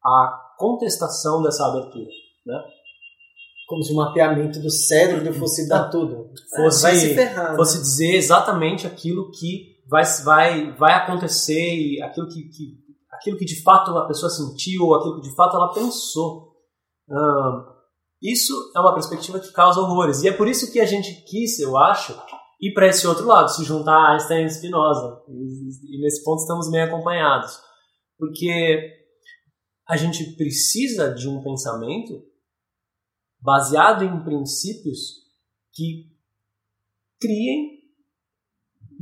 a 0.06 0.40
contestação 0.60 1.42
dessa 1.42 1.66
abertura. 1.66 2.06
Como 3.68 3.84
se 3.84 3.92
o 3.92 3.96
mapeamento 3.98 4.60
do 4.62 4.70
cérebro 4.72 5.34
fosse 5.34 5.68
dar 5.68 5.90
tudo. 5.90 6.30
Fosse- 6.56 6.82
Vai 6.84 6.96
se 6.96 7.14
ferrar. 7.14 7.56
fosse 7.56 7.80
dizer 7.82 8.16
exatamente 8.16 8.88
aquilo 8.88 9.30
que 9.32 9.76
vai, 9.90 10.04
vai, 10.24 10.72
vai 10.78 10.94
acontecer 10.94 11.76
e 11.76 12.02
aquilo 12.02 12.28
que, 12.30 12.44
que- 12.44 12.78
aquilo 13.12 13.38
que 13.38 13.44
de 13.46 13.62
fato 13.62 13.92
a 13.98 14.08
pessoa 14.08 14.30
sentiu 14.30 14.84
ou 14.86 14.96
aquilo 14.96 15.16
que 15.22 15.30
de 15.30 15.36
fato 15.36 15.56
ela 15.58 15.74
pensou. 15.74 16.54
Isso 18.22 18.54
é 18.76 18.80
uma 18.80 18.94
perspectiva 18.94 19.40
que 19.40 19.52
causa 19.52 19.80
horrores. 19.80 20.24
E 20.24 20.28
é 20.30 20.32
por 20.32 20.48
isso 20.48 20.72
que 20.72 20.80
a 20.80 20.86
gente 20.86 21.24
quis, 21.26 21.60
eu 21.60 21.78
acho, 21.78 22.14
ir 22.62 22.74
para 22.74 22.88
esse 22.88 23.06
outro 23.06 23.26
lado, 23.28 23.50
se 23.50 23.64
juntar 23.64 23.94
a 23.96 24.14
Einstein 24.14 24.46
e 24.46 24.50
Spinoza. 24.50 25.22
E, 25.30 25.98
e 25.98 26.02
nesse 26.02 26.24
ponto 26.24 26.40
estamos 26.42 26.70
meio 26.72 26.86
acompanhados. 26.86 27.60
Porque 28.18 28.80
a 29.88 29.96
gente 29.96 30.36
precisa 30.36 31.14
de 31.14 31.28
um 31.30 31.44
pensamento 31.44 32.24
baseado 33.40 34.04
em 34.04 34.24
princípios 34.24 35.26
que 35.74 36.12
criem 37.20 37.78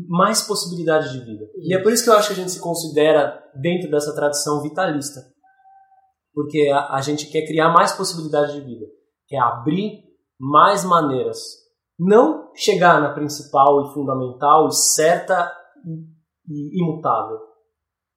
mais 0.08 0.42
possibilidades 0.42 1.12
de 1.12 1.20
vida. 1.20 1.50
E 1.58 1.74
é 1.74 1.82
por 1.82 1.92
isso 1.92 2.04
que 2.04 2.10
eu 2.10 2.16
acho 2.16 2.28
que 2.28 2.34
a 2.34 2.38
gente 2.38 2.52
se 2.52 2.60
considera 2.60 3.42
dentro 3.56 3.90
dessa 3.90 4.14
tradição 4.14 4.62
vitalista. 4.62 5.22
Porque 6.34 6.70
a, 6.70 6.96
a 6.96 7.02
gente 7.02 7.28
quer 7.28 7.46
criar 7.46 7.70
mais 7.70 7.94
possibilidades 7.94 8.54
de 8.54 8.62
vida, 8.62 8.86
quer 9.28 9.40
abrir 9.40 10.04
mais 10.38 10.84
maneiras. 10.84 11.40
Não 11.98 12.52
chegar 12.54 13.00
na 13.00 13.14
principal 13.14 13.86
e 13.86 13.94
fundamental 13.94 14.68
e 14.68 14.74
certa 14.74 15.50
e, 16.48 16.82
imutável. 16.82 17.40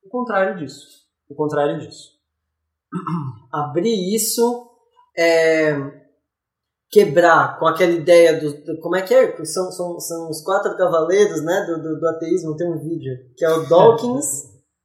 O 0.05 0.09
contrário 0.09 0.57
disso. 0.57 0.85
O 1.29 1.35
contrário 1.35 1.79
disso. 1.79 2.19
abrir 3.53 4.15
isso, 4.15 4.69
é, 5.17 5.77
quebrar 6.91 7.59
com 7.59 7.67
aquela 7.67 7.93
ideia 7.93 8.41
do, 8.41 8.51
do- 8.65 8.81
como 8.81 8.97
é 8.97 9.03
que 9.03 9.15
é? 9.15 9.45
São, 9.45 9.71
são, 9.71 9.99
são 10.01 10.31
os 10.31 10.43
quatro 10.43 10.77
cavaleiros, 10.77 11.43
né, 11.45 11.65
do, 11.67 11.83
do, 11.83 12.01
do 12.01 12.09
ateísmo, 12.09 12.57
tem 12.57 12.67
um 12.71 12.79
vídeo, 12.79 13.13
que 13.37 13.45
é 13.45 13.51
o 13.51 13.69
Dawkins. 13.69 14.27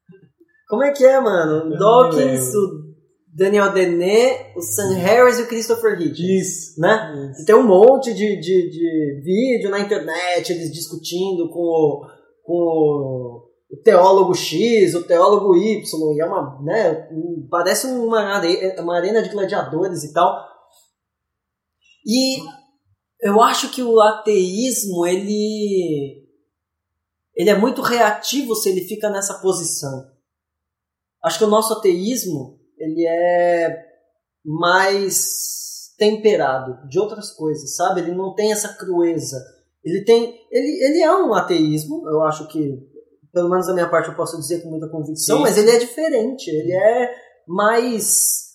como 0.68 0.84
é 0.84 0.92
que 0.92 1.06
é, 1.06 1.20
mano? 1.20 1.70
Não 1.70 1.78
Dawkins, 1.78 2.54
o 2.56 2.84
Daniel 3.36 3.72
Dennett, 3.74 4.52
o 4.56 4.62
Sam 4.62 4.94
Harris 4.96 5.40
e 5.40 5.44
o 5.44 5.48
Christopher 5.48 6.00
Hitchens. 6.00 6.20
Isso. 6.20 6.80
Né? 6.82 7.34
E 7.42 7.46
tem 7.46 7.56
um 7.56 7.64
monte 7.64 8.14
de, 8.14 8.40
de, 8.40 8.70
de 8.70 9.22
vídeo 9.24 9.70
na 9.72 9.80
internet, 9.80 10.52
eles 10.52 10.72
discutindo 10.72 11.50
com 11.50 11.60
o, 11.62 12.06
com 12.44 12.54
o, 12.54 13.44
o 13.72 13.78
teólogo 13.84 14.36
X, 14.36 14.94
o 14.94 15.04
teólogo 15.04 15.56
Y, 15.56 15.82
e 16.16 16.22
é 16.22 16.26
uma, 16.26 16.60
né, 16.64 17.08
parece 17.50 17.88
uma, 17.88 18.20
are- 18.36 18.76
uma 18.80 18.98
arena 18.98 19.22
de 19.24 19.30
gladiadores 19.30 20.04
e 20.04 20.14
tal. 20.14 20.52
E 22.06 22.40
eu 23.22 23.42
acho 23.42 23.72
que 23.72 23.82
o 23.82 24.00
ateísmo, 24.00 25.06
ele, 25.06 26.28
ele 27.36 27.50
é 27.50 27.58
muito 27.58 27.82
reativo 27.82 28.56
se 28.56 28.70
ele 28.70 28.82
fica 28.82 29.10
nessa 29.10 29.40
posição. 29.40 30.12
Acho 31.24 31.38
que 31.38 31.46
o 31.46 31.50
nosso 31.50 31.74
ateísmo, 31.74 32.60
ele 32.78 33.08
é 33.08 33.86
mais 34.46 35.94
temperado 35.98 36.86
de 36.90 37.00
outras 37.00 37.32
coisas, 37.32 37.76
sabe? 37.76 38.02
Ele 38.02 38.14
não 38.14 38.36
tem 38.36 38.52
essa 38.52 38.74
crueza. 38.74 39.38
Ele 39.84 40.04
tem, 40.04 40.38
ele, 40.52 40.84
ele 40.84 41.02
é 41.02 41.16
um 41.16 41.34
ateísmo, 41.34 42.08
eu 42.10 42.22
acho 42.24 42.48
que, 42.50 42.78
pelo 43.32 43.50
menos 43.50 43.68
da 43.68 43.74
minha 43.74 43.90
parte 43.90 44.10
eu 44.10 44.16
posso 44.16 44.38
dizer 44.38 44.62
com 44.62 44.70
muita 44.70 44.90
convicção, 44.90 45.38
Sim, 45.38 45.44
mas 45.44 45.58
ele 45.58 45.72
é 45.72 45.80
diferente, 45.80 46.50
ele 46.50 46.74
é 46.74 47.16
mais 47.48 48.53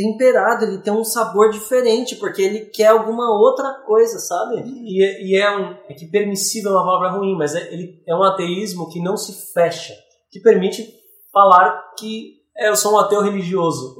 temperado, 0.00 0.64
ele 0.64 0.78
tem 0.78 0.92
um 0.92 1.04
sabor 1.04 1.50
diferente, 1.50 2.16
porque 2.16 2.40
ele 2.40 2.60
quer 2.66 2.86
alguma 2.86 3.30
outra 3.38 3.74
coisa, 3.86 4.18
sabe? 4.18 4.62
E, 4.66 5.04
é- 5.04 5.22
e 5.22 5.36
é 5.36 5.50
um. 5.58 5.74
É 5.88 5.94
que 5.94 6.06
permissível 6.06 6.70
é 6.70 6.74
uma 6.74 6.84
palavra 6.84 7.10
ruim, 7.18 7.36
mas 7.36 7.54
é, 7.54 7.72
ele 7.72 8.02
é 8.08 8.14
um 8.14 8.22
ateísmo 8.22 8.88
que 8.88 9.00
não 9.02 9.16
se 9.16 9.52
fecha, 9.52 9.92
que 10.30 10.40
permite 10.40 10.88
falar 11.32 11.92
que 11.98 12.36
é, 12.56 12.68
eu 12.70 12.76
sou 12.76 12.94
um 12.94 12.98
ateu 12.98 13.20
religioso. 13.22 13.94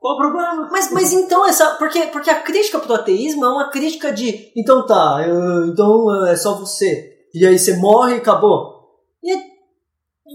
Qual 0.00 0.14
o 0.14 0.18
problema? 0.18 0.68
Mas, 0.70 0.92
mas 0.92 1.12
então 1.12 1.44
essa. 1.44 1.74
Porque, 1.74 2.00
porque 2.06 2.30
a 2.30 2.40
crítica 2.40 2.78
pro 2.78 2.94
ateísmo 2.94 3.44
é 3.44 3.48
uma 3.48 3.70
crítica 3.70 4.12
de. 4.12 4.52
Então 4.56 4.86
tá, 4.86 5.24
eu- 5.26 5.66
então 5.66 6.26
é 6.26 6.36
só 6.36 6.54
você. 6.54 7.16
E 7.34 7.44
aí 7.44 7.58
você 7.58 7.76
morre 7.76 8.14
e 8.14 8.18
acabou. 8.18 8.78
E 9.22 9.36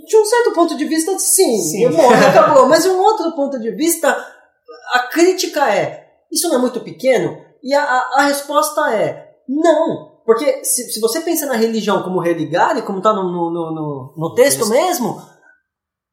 de 0.06 0.18
um 0.18 0.26
certo 0.26 0.54
ponto 0.54 0.76
de 0.76 0.86
vista, 0.86 1.18
sim, 1.20 1.58
Sim. 1.60 1.84
eu 1.84 1.92
morre 1.92 2.22
e 2.22 2.26
acabou. 2.28 2.68
Mas 2.68 2.84
de 2.84 2.90
um 2.90 3.00
outro 3.00 3.32
ponto 3.36 3.60
de 3.60 3.72
vista, 3.72 4.16
a 4.92 5.00
crítica 5.08 5.70
é: 5.74 6.08
isso 6.32 6.48
não 6.50 6.58
é 6.58 6.60
muito 6.60 6.80
pequeno? 6.82 7.38
E 7.64 7.74
a, 7.74 7.84
a, 7.84 8.20
a 8.20 8.22
resposta 8.24 8.94
é: 8.94 9.36
não. 9.48 10.14
Porque 10.26 10.64
se, 10.64 10.92
se 10.92 11.00
você 11.02 11.20
pensa 11.22 11.46
na 11.46 11.56
religião 11.56 12.02
como 12.02 12.20
religare, 12.22 12.82
como 12.84 13.02
tá 13.02 13.12
no, 13.14 13.24
no, 13.24 13.52
no, 13.52 14.14
no- 14.18 14.34
texto. 14.36 14.66
mesmo, 14.70 15.22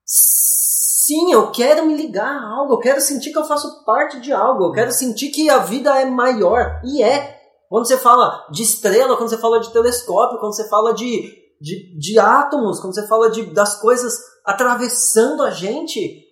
sim, 0.05 1.33
eu 1.33 1.51
quero 1.53 1.87
me 1.87 1.95
ligar 1.95 2.27
a 2.29 2.49
algo, 2.57 2.75
eu 2.75 2.79
quero 2.79 3.01
sentir 3.01 3.31
que 3.31 3.39
eu 3.39 3.45
faço 3.45 3.85
parte 3.85 4.21
de 4.21 4.33
algo, 4.33 4.65
eu 4.65 4.73
quero 4.73 4.91
sentir 4.91 5.29
que 5.31 5.49
a 5.49 5.59
vida 5.59 6.01
é 6.01 6.05
maior. 6.05 6.81
E 6.85 7.03
é. 7.03 7.39
Quando 7.69 7.87
você 7.87 7.97
fala 7.97 8.49
de 8.51 8.65
estrela, 8.65 9.17
quando 9.17 9.29
você 9.29 9.39
fala 9.39 9.61
de 9.61 9.73
telescópio, 9.73 10.41
quando 10.41 10.57
você 10.57 10.69
fala 10.69 10.93
de, 10.93 11.33
de, 11.61 11.97
de 11.97 12.19
átomos, 12.19 12.81
quando 12.81 12.95
você 12.95 13.07
fala 13.07 13.31
de, 13.31 13.45
das 13.55 13.81
coisas 13.81 14.13
atravessando 14.45 15.45
a 15.45 15.51
gente, 15.53 16.25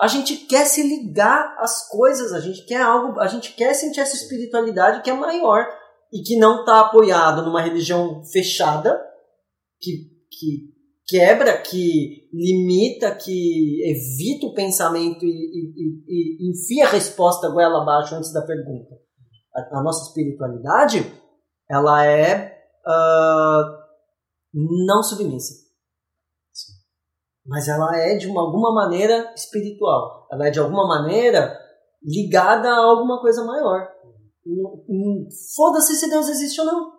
a 0.00 0.06
gente 0.06 0.36
quer 0.46 0.66
se 0.66 0.82
ligar 0.82 1.56
às 1.58 1.88
coisas, 1.88 2.32
a 2.32 2.40
gente 2.40 2.64
quer 2.66 2.82
algo, 2.82 3.18
a 3.18 3.26
gente 3.26 3.54
quer 3.54 3.74
sentir 3.74 4.00
essa 4.00 4.14
espiritualidade 4.16 5.02
que 5.02 5.10
é 5.10 5.14
maior 5.14 5.66
e 6.12 6.22
que 6.22 6.36
não 6.38 6.60
está 6.60 6.80
apoiado 6.80 7.42
numa 7.42 7.62
religião 7.62 8.22
fechada, 8.24 8.94
que, 9.80 10.10
que 10.30 10.74
quebra, 11.06 11.60
que 11.62 12.28
limita, 12.32 13.14
que 13.14 13.80
evita 13.90 14.46
o 14.46 14.54
pensamento 14.54 15.24
e, 15.24 15.28
e, 15.28 16.02
e- 16.06 16.46
e 16.46 16.50
enfia 16.50 16.86
a 16.86 16.90
resposta 16.90 17.48
goela 17.48 17.82
abaixo 17.82 18.14
antes 18.14 18.32
da 18.32 18.42
pergunta. 18.42 18.94
A, 19.54 19.78
a 19.78 19.82
nossa 19.82 20.08
espiritualidade, 20.08 21.10
ela 21.70 22.04
é 22.04 22.54
ah, 22.86 23.64
não 24.52 25.02
submissa. 25.02 25.65
Mas 27.46 27.68
ela 27.68 27.96
é 27.96 28.16
de 28.16 28.26
uma, 28.26 28.40
alguma 28.40 28.74
maneira 28.74 29.32
espiritual. 29.34 30.26
Ela 30.30 30.48
é 30.48 30.50
de 30.50 30.58
alguma 30.58 30.86
maneira 30.86 31.56
ligada 32.02 32.68
a 32.68 32.84
alguma 32.84 33.20
coisa 33.20 33.44
maior. 33.44 33.88
Foda-se 35.56 35.96
se 35.96 36.08
Deus 36.08 36.28
existe 36.28 36.60
ou 36.60 36.66
não. 36.66 36.92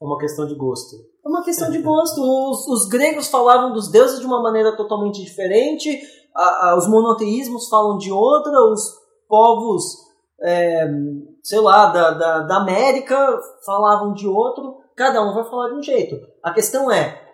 É 0.00 0.04
uma 0.04 0.18
questão 0.18 0.46
de 0.46 0.54
gosto. 0.54 0.96
É 1.24 1.28
uma 1.28 1.44
questão 1.44 1.70
de 1.70 1.78
gosto. 1.78 2.20
Os, 2.20 2.66
os 2.68 2.88
gregos 2.88 3.28
falavam 3.28 3.72
dos 3.72 3.90
deuses 3.90 4.20
de 4.20 4.26
uma 4.26 4.42
maneira 4.42 4.76
totalmente 4.76 5.22
diferente. 5.22 6.00
a, 6.34 6.70
a, 6.70 6.78
os 6.78 6.88
monoteísmos 6.88 7.68
falam 7.68 7.98
de 7.98 8.10
outra, 8.10 8.52
os 8.72 8.80
povos, 9.28 9.84
é, 10.42 10.88
sei 11.42 11.60
lá, 11.60 11.86
da, 11.86 12.10
da, 12.12 12.38
da 12.40 12.56
América 12.56 13.38
falavam 13.64 14.12
de 14.12 14.26
outro, 14.26 14.78
cada 14.96 15.22
um 15.22 15.34
vai 15.34 15.44
falar 15.44 15.68
de 15.68 15.74
um 15.76 15.82
jeito. 15.82 16.16
A 16.42 16.52
questão 16.52 16.90
é, 16.90 17.29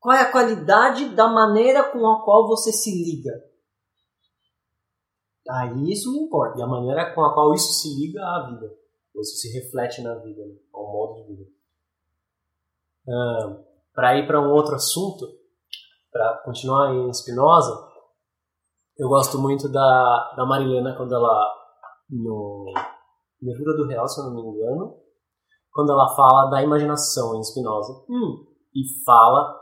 qual 0.00 0.16
é 0.16 0.22
a 0.22 0.30
qualidade 0.30 1.14
da 1.14 1.28
maneira 1.28 1.90
com 1.90 2.06
a 2.06 2.24
qual 2.24 2.46
você 2.46 2.72
se 2.72 2.90
liga? 2.90 3.32
Aí 5.50 5.90
isso 5.90 6.12
me 6.12 6.20
importa. 6.20 6.58
E 6.58 6.62
a 6.62 6.66
maneira 6.66 7.14
com 7.14 7.24
a 7.24 7.34
qual 7.34 7.54
isso 7.54 7.72
se 7.72 7.88
liga 7.98 8.20
à 8.22 8.50
vida. 8.50 8.66
Ou 9.14 9.22
isso 9.22 9.36
se 9.36 9.52
reflete 9.52 10.02
na 10.02 10.14
vida, 10.16 10.44
né? 10.44 10.54
ao 10.72 10.92
modo 10.92 11.14
de 11.14 11.34
vida. 11.34 11.50
Uh, 13.08 13.64
para 13.94 14.18
ir 14.18 14.26
para 14.26 14.40
um 14.40 14.52
outro 14.52 14.74
assunto, 14.74 15.26
para 16.12 16.42
continuar 16.44 16.94
em 16.94 17.12
Spinoza, 17.12 17.88
eu 18.98 19.08
gosto 19.08 19.38
muito 19.38 19.68
da, 19.68 20.34
da 20.36 20.44
Marilena 20.44 20.94
quando 20.96 21.14
ela, 21.14 21.54
no 22.10 22.66
Mercúrio 23.40 23.76
do 23.76 23.86
Real, 23.86 24.06
se 24.06 24.20
eu 24.20 24.24
não 24.24 24.34
me 24.34 24.42
engano, 24.42 24.96
quando 25.72 25.92
ela 25.92 26.14
fala 26.14 26.50
da 26.50 26.62
imaginação 26.62 27.36
em 27.36 27.42
Spinoza, 27.42 28.04
hum. 28.08 28.46
e 28.74 28.82
fala 29.04 29.58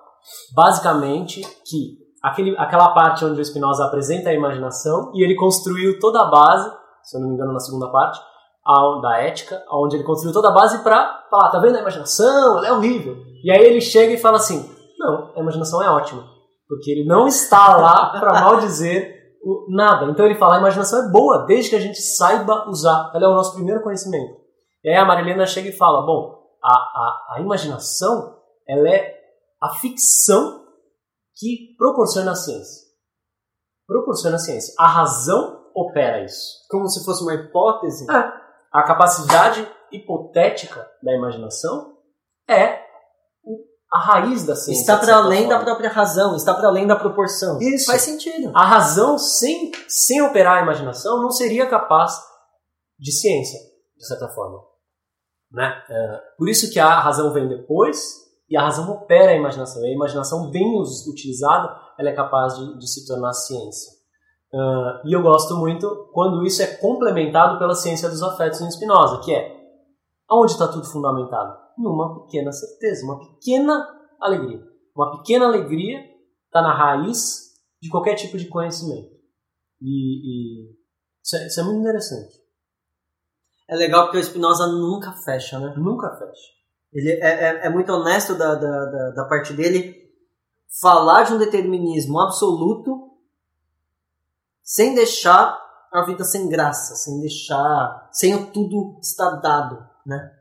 basicamente 0.55 1.41
que 1.65 1.99
aquele, 2.23 2.57
aquela 2.59 2.91
parte 2.91 3.25
onde 3.25 3.41
o 3.41 3.45
Spinoza 3.45 3.85
apresenta 3.85 4.31
a 4.31 4.35
imaginação 4.35 5.13
e 5.15 5.23
ele 5.23 5.35
construiu 5.35 5.99
toda 5.99 6.23
a 6.23 6.31
base, 6.31 6.71
se 7.03 7.17
eu 7.17 7.21
não 7.21 7.29
me 7.29 7.35
engano 7.35 7.53
na 7.53 7.61
segunda 7.61 7.91
parte, 7.91 8.21
a, 8.65 9.01
da 9.01 9.19
ética, 9.19 9.63
onde 9.71 9.97
ele 9.97 10.05
construiu 10.05 10.33
toda 10.33 10.49
a 10.49 10.55
base 10.55 10.83
para 10.83 11.25
falar, 11.31 11.51
tá 11.51 11.59
vendo 11.61 11.77
a 11.77 11.81
imaginação, 11.81 12.59
ela 12.59 12.67
é 12.67 12.73
horrível. 12.73 13.17
E 13.45 13.51
aí 13.51 13.65
ele 13.65 13.81
chega 13.81 14.13
e 14.13 14.19
fala 14.19 14.37
assim, 14.37 14.69
não, 14.99 15.33
a 15.37 15.41
imaginação 15.41 15.83
é 15.83 15.89
ótima, 15.89 16.25
porque 16.69 16.91
ele 16.91 17.07
não 17.07 17.27
está 17.27 17.77
lá 17.77 18.11
para 18.19 18.41
maldizer 18.41 19.15
nada. 19.69 20.07
Então 20.07 20.27
ele 20.27 20.35
fala, 20.35 20.57
a 20.57 20.59
imaginação 20.59 21.07
é 21.07 21.11
boa, 21.11 21.47
desde 21.47 21.71
que 21.71 21.77
a 21.77 21.81
gente 21.81 22.01
saiba 22.01 22.69
usar. 22.69 23.13
Ela 23.15 23.27
é 23.27 23.29
o 23.29 23.35
nosso 23.35 23.55
primeiro 23.55 23.83
conhecimento. 23.83 24.35
E 24.83 24.89
aí 24.89 24.97
a 24.97 25.05
Marilena 25.05 25.47
chega 25.47 25.69
e 25.69 25.77
fala, 25.77 26.05
bom, 26.05 26.37
a, 26.63 26.73
a, 26.73 27.35
a 27.37 27.41
imaginação, 27.41 28.35
ela 28.69 28.89
é 28.89 29.16
a 29.61 29.75
ficção 29.77 30.65
que 31.35 31.75
proporciona 31.77 32.33
a 32.33 32.35
ciência. 32.35 32.87
Proporciona 33.87 34.37
a 34.37 34.41
ciência. 34.41 34.75
A 34.79 34.87
razão 34.87 35.71
opera 35.75 36.25
isso. 36.25 36.67
Como 36.69 36.89
se 36.89 37.05
fosse 37.05 37.23
uma 37.23 37.35
hipótese? 37.35 38.11
É. 38.11 38.33
A 38.73 38.83
capacidade 38.83 39.69
hipotética 39.93 40.87
da 41.03 41.15
imaginação 41.15 41.97
é 42.49 42.85
a 43.93 43.99
raiz 43.99 44.45
da 44.45 44.57
ciência. 44.57 44.81
Está 44.81 44.99
para 44.99 45.17
além 45.17 45.45
forma. 45.45 45.59
da 45.59 45.65
própria 45.65 45.91
razão, 45.91 46.35
está 46.35 46.55
para 46.55 46.69
além 46.69 46.87
da 46.87 46.97
proporção. 46.97 47.59
Isso. 47.61 47.87
Faz 47.87 48.03
sentido. 48.03 48.51
A 48.55 48.65
razão, 48.65 49.19
sem, 49.19 49.71
sem 49.89 50.21
operar 50.23 50.59
a 50.59 50.63
imaginação, 50.63 51.23
não 51.23 51.31
seria 51.31 51.69
capaz 51.69 52.21
de 52.99 53.13
ciência, 53.13 53.59
de 53.97 54.07
certa 54.07 54.29
forma. 54.29 54.59
Né? 55.53 55.85
É, 55.89 56.21
por 56.37 56.49
isso 56.49 56.71
que 56.71 56.81
a 56.81 56.99
razão 56.99 57.33
vem 57.33 57.49
depois 57.49 58.26
e 58.49 58.57
a 58.57 58.63
razão 58.63 58.91
opera 58.91 59.33
a 59.33 59.37
imaginação. 59.37 59.83
E 59.83 59.89
a 59.89 59.95
imaginação 59.95 60.51
bem 60.51 60.81
utilizada, 61.09 61.77
ela 61.99 62.11
é 62.11 62.15
capaz 62.15 62.57
de, 62.57 62.79
de 62.79 62.89
se 62.89 63.07
tornar 63.07 63.33
ciência. 63.33 63.93
Uh, 64.53 65.09
e 65.09 65.13
eu 65.13 65.23
gosto 65.23 65.57
muito 65.57 66.11
quando 66.13 66.45
isso 66.45 66.63
é 66.63 66.67
complementado 66.77 67.59
pela 67.59 67.75
ciência 67.75 68.09
dos 68.09 68.23
afetos 68.23 68.61
em 68.61 68.71
Spinoza, 68.71 69.21
que 69.25 69.35
é 69.35 69.57
onde 70.31 70.53
está 70.53 70.69
tudo 70.69 70.87
fundamentado? 70.87 71.57
Numa 71.77 72.23
pequena 72.23 72.53
certeza, 72.53 73.05
uma 73.05 73.19
pequena 73.19 73.87
alegria. 74.21 74.63
Uma 74.95 75.19
pequena 75.19 75.47
alegria 75.47 75.99
está 76.47 76.63
na 76.63 76.73
raiz 76.73 77.47
de 77.83 77.91
qualquer 77.91 78.15
tipo 78.15 78.39
de 78.39 78.49
conhecimento. 78.49 79.11
E, 79.81 80.65
e 80.65 80.73
isso, 81.23 81.37
é, 81.37 81.47
isso, 81.47 81.61
é, 81.61 81.63
muito 81.65 81.81
interessante. 81.81 82.35
É 83.69 83.77
legal 83.77 84.05
porque 84.05 84.19
o 84.19 84.23
Spinoza 84.23 84.67
nunca 84.69 85.13
fecha, 85.25 85.59
né? 85.59 85.75
Nunca 85.77 86.09
fecha. 86.17 86.57
Ele 86.97 87.11
é, 87.11 87.27
é, 87.27 87.67
é 87.67 87.69
muito 87.69 87.93
honesto 87.93 88.35
da, 88.35 88.55
da, 88.55 88.85
da, 88.87 89.11
da, 89.11 89.25
parte 89.27 89.53
dele 89.53 89.95
falar 90.81 91.25
de 91.25 91.35
um 91.35 91.39
determinismo 91.39 92.19
absoluto 92.19 93.11
sem 94.63 94.95
deixar 94.95 95.63
a 95.93 96.07
vida 96.07 96.25
sem 96.25 96.49
graça, 96.49 96.97
sem 96.97 97.21
deixar, 97.21 98.09
sem 98.11 98.35
o 98.35 98.51
tudo 98.51 98.99
estar 99.03 99.37
dado, 99.43 99.79
né? 100.07 100.33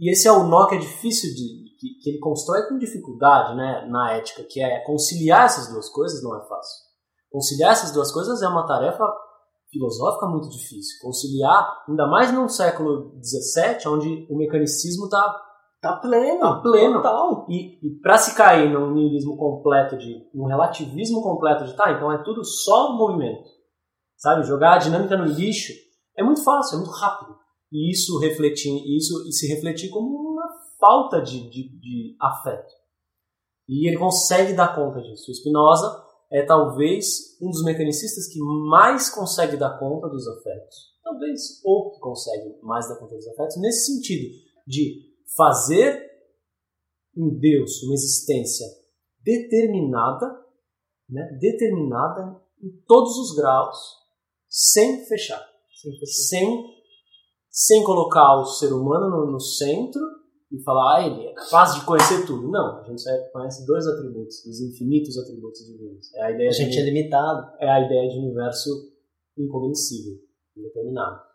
E 0.00 0.10
esse 0.10 0.26
é 0.26 0.32
o 0.32 0.42
nó 0.42 0.66
que 0.66 0.74
é 0.74 0.78
difícil 0.78 1.32
de 1.32 1.76
que, 1.78 1.94
que 2.02 2.10
ele 2.10 2.18
constrói 2.18 2.68
com 2.68 2.76
dificuldade, 2.76 3.56
né, 3.56 3.86
na 3.88 4.12
ética, 4.12 4.42
que 4.42 4.60
é 4.60 4.80
conciliar 4.80 5.44
essas 5.44 5.68
duas 5.68 5.88
coisas 5.90 6.22
não 6.24 6.36
é 6.36 6.40
fácil. 6.40 6.90
Conciliar 7.30 7.70
essas 7.70 7.92
duas 7.92 8.10
coisas 8.10 8.42
é 8.42 8.48
uma 8.48 8.66
tarefa 8.66 9.06
filosófica 9.70 10.26
muito 10.26 10.48
difícil. 10.48 10.98
Conciliar, 11.00 11.84
ainda 11.88 12.08
mais 12.08 12.32
num 12.32 12.48
século 12.48 13.14
XVII, 13.22 13.88
onde 13.88 14.26
o 14.28 14.36
mecanicismo 14.36 15.04
está 15.04 15.49
Tá 15.80 15.96
pleno. 15.96 16.40
Tá 16.40 16.60
pleno. 16.60 16.96
Total. 16.96 17.46
E, 17.48 17.78
e 17.86 18.00
para 18.00 18.18
se 18.18 18.36
cair 18.36 18.70
num 18.70 18.92
niilismo 18.92 19.36
completo, 19.36 19.96
de 19.96 20.28
um 20.34 20.46
relativismo 20.46 21.22
completo 21.22 21.64
de 21.64 21.74
tá, 21.74 21.90
então 21.92 22.12
é 22.12 22.22
tudo 22.22 22.44
só 22.44 22.94
movimento. 22.96 23.48
Sabe? 24.16 24.46
Jogar 24.46 24.74
a 24.74 24.78
dinâmica 24.78 25.16
no 25.16 25.24
lixo 25.24 25.72
é 26.16 26.22
muito 26.22 26.44
fácil, 26.44 26.76
é 26.76 26.78
muito 26.78 26.92
rápido. 26.92 27.34
E 27.72 27.90
isso 27.90 28.18
refletir, 28.18 28.70
isso 28.96 29.26
e 29.26 29.32
se 29.32 29.46
refletir 29.46 29.88
como 29.90 30.32
uma 30.32 30.48
falta 30.78 31.22
de, 31.22 31.48
de, 31.48 31.78
de 31.78 32.16
afeto. 32.20 32.72
E 33.68 33.88
ele 33.88 33.96
consegue 33.96 34.52
dar 34.52 34.74
conta 34.74 35.00
disso. 35.00 35.30
O 35.30 35.34
Spinoza 35.34 36.04
é 36.30 36.44
talvez 36.44 37.38
um 37.40 37.48
dos 37.48 37.64
mecanicistas 37.64 38.26
que 38.26 38.38
mais 38.68 39.08
consegue 39.08 39.56
dar 39.56 39.78
conta 39.78 40.08
dos 40.08 40.26
afetos. 40.28 40.90
Talvez 41.02 41.64
ou 41.64 41.92
que 41.92 42.00
consegue 42.00 42.58
mais 42.62 42.88
dar 42.88 42.96
conta 42.96 43.14
dos 43.14 43.28
afetos 43.28 43.56
nesse 43.60 43.94
sentido 43.94 44.28
de 44.66 45.09
fazer 45.36 46.10
em 47.16 47.38
Deus 47.38 47.82
uma 47.82 47.94
existência 47.94 48.66
determinada, 49.22 50.26
né, 51.08 51.38
determinada 51.40 52.40
em 52.62 52.70
todos 52.86 53.16
os 53.18 53.36
graus, 53.36 53.76
sem 54.48 55.04
fechar, 55.06 55.44
sem, 55.80 55.92
fechar. 55.92 56.12
sem, 56.12 56.64
sem 57.50 57.84
colocar 57.84 58.40
o 58.40 58.44
ser 58.44 58.72
humano 58.72 59.10
no, 59.10 59.32
no, 59.32 59.40
centro 59.40 60.00
e 60.50 60.62
falar, 60.62 60.96
ah, 60.96 61.06
ele 61.06 61.26
é 61.26 61.32
capaz 61.32 61.74
de 61.74 61.84
conhecer 61.84 62.26
tudo. 62.26 62.50
Não, 62.50 62.80
a 62.80 62.84
gente 62.84 63.00
só 63.00 63.10
conhece 63.32 63.64
dois 63.66 63.86
atributos, 63.86 64.44
os 64.44 64.60
infinitos 64.60 65.16
atributos 65.16 65.64
divinos. 65.64 66.12
É 66.14 66.22
a 66.24 66.30
ideia 66.32 66.48
a 66.48 66.52
gente 66.52 66.72
de, 66.72 66.78
é 66.78 66.82
limitado. 66.82 67.56
É 67.60 67.70
a 67.70 67.86
ideia 67.86 68.08
de 68.08 68.18
universo 68.18 68.70
incognoscível, 69.38 70.18
indeterminado. 70.56 71.29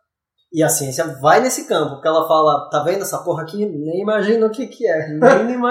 E 0.55 0.63
a 0.63 0.69
ciência 0.69 1.05
vai 1.19 1.41
nesse 1.41 1.67
campo, 1.67 1.95
porque 1.95 2.07
ela 2.07 2.25
fala, 2.29 2.69
tá 2.69 2.81
vendo 2.81 3.01
essa 3.01 3.17
porra 3.17 3.43
aqui? 3.43 3.65
Nem 3.65 4.01
imagino 4.01 4.45
o 4.45 4.49
que 4.49 4.67
que 4.67 4.87
é. 4.87 5.19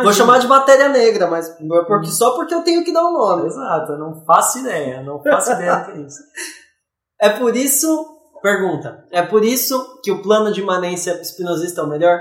Vou 0.05 0.13
chamar 0.13 0.39
de 0.41 0.47
matéria 0.47 0.91
negra, 0.91 1.27
mas 1.27 1.57
porque, 1.89 2.09
só 2.09 2.35
porque 2.35 2.53
eu 2.53 2.61
tenho 2.61 2.85
que 2.85 2.93
dar 2.93 3.03
o 3.03 3.09
um 3.09 3.13
nome. 3.15 3.47
Exato, 3.47 3.93
eu 3.93 3.99
não 3.99 4.23
faço 4.27 4.59
ideia, 4.59 5.03
não 5.03 5.23
faço 5.23 5.53
ideia 5.53 5.77
do 5.77 5.85
que 5.87 5.91
é 5.93 6.03
isso. 6.03 6.19
É 7.21 7.31
por 7.31 7.57
isso, 7.57 8.07
pergunta, 8.43 9.07
é 9.11 9.23
por 9.23 9.43
isso 9.43 10.01
que 10.03 10.11
o 10.11 10.21
plano 10.21 10.53
de 10.53 10.61
imanência 10.61 11.13
espinosista 11.23 11.81
é 11.81 11.85
o 11.85 11.89
melhor? 11.89 12.21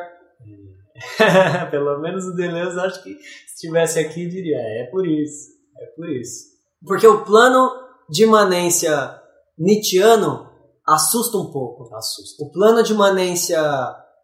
Pelo 1.69 1.99
menos 1.99 2.25
o 2.25 2.35
Deleuze 2.35 2.79
acho 2.79 3.03
que 3.03 3.09
se 3.09 3.55
estivesse 3.55 3.99
aqui 3.99 4.29
diria, 4.29 4.55
é, 4.55 4.83
é 4.83 4.91
por 4.91 5.05
isso, 5.05 5.49
é 5.77 5.85
por 5.97 6.07
isso. 6.09 6.45
Porque 6.85 7.07
o 7.07 7.25
plano 7.25 7.69
de 8.09 8.23
imanência 8.23 9.19
Nietzscheano 9.57 10.52
assusta 10.85 11.37
um 11.37 11.51
pouco. 11.51 11.93
Assusta. 11.95 12.43
O 12.43 12.51
plano 12.51 12.83
de 12.83 12.93
imanência 12.93 13.61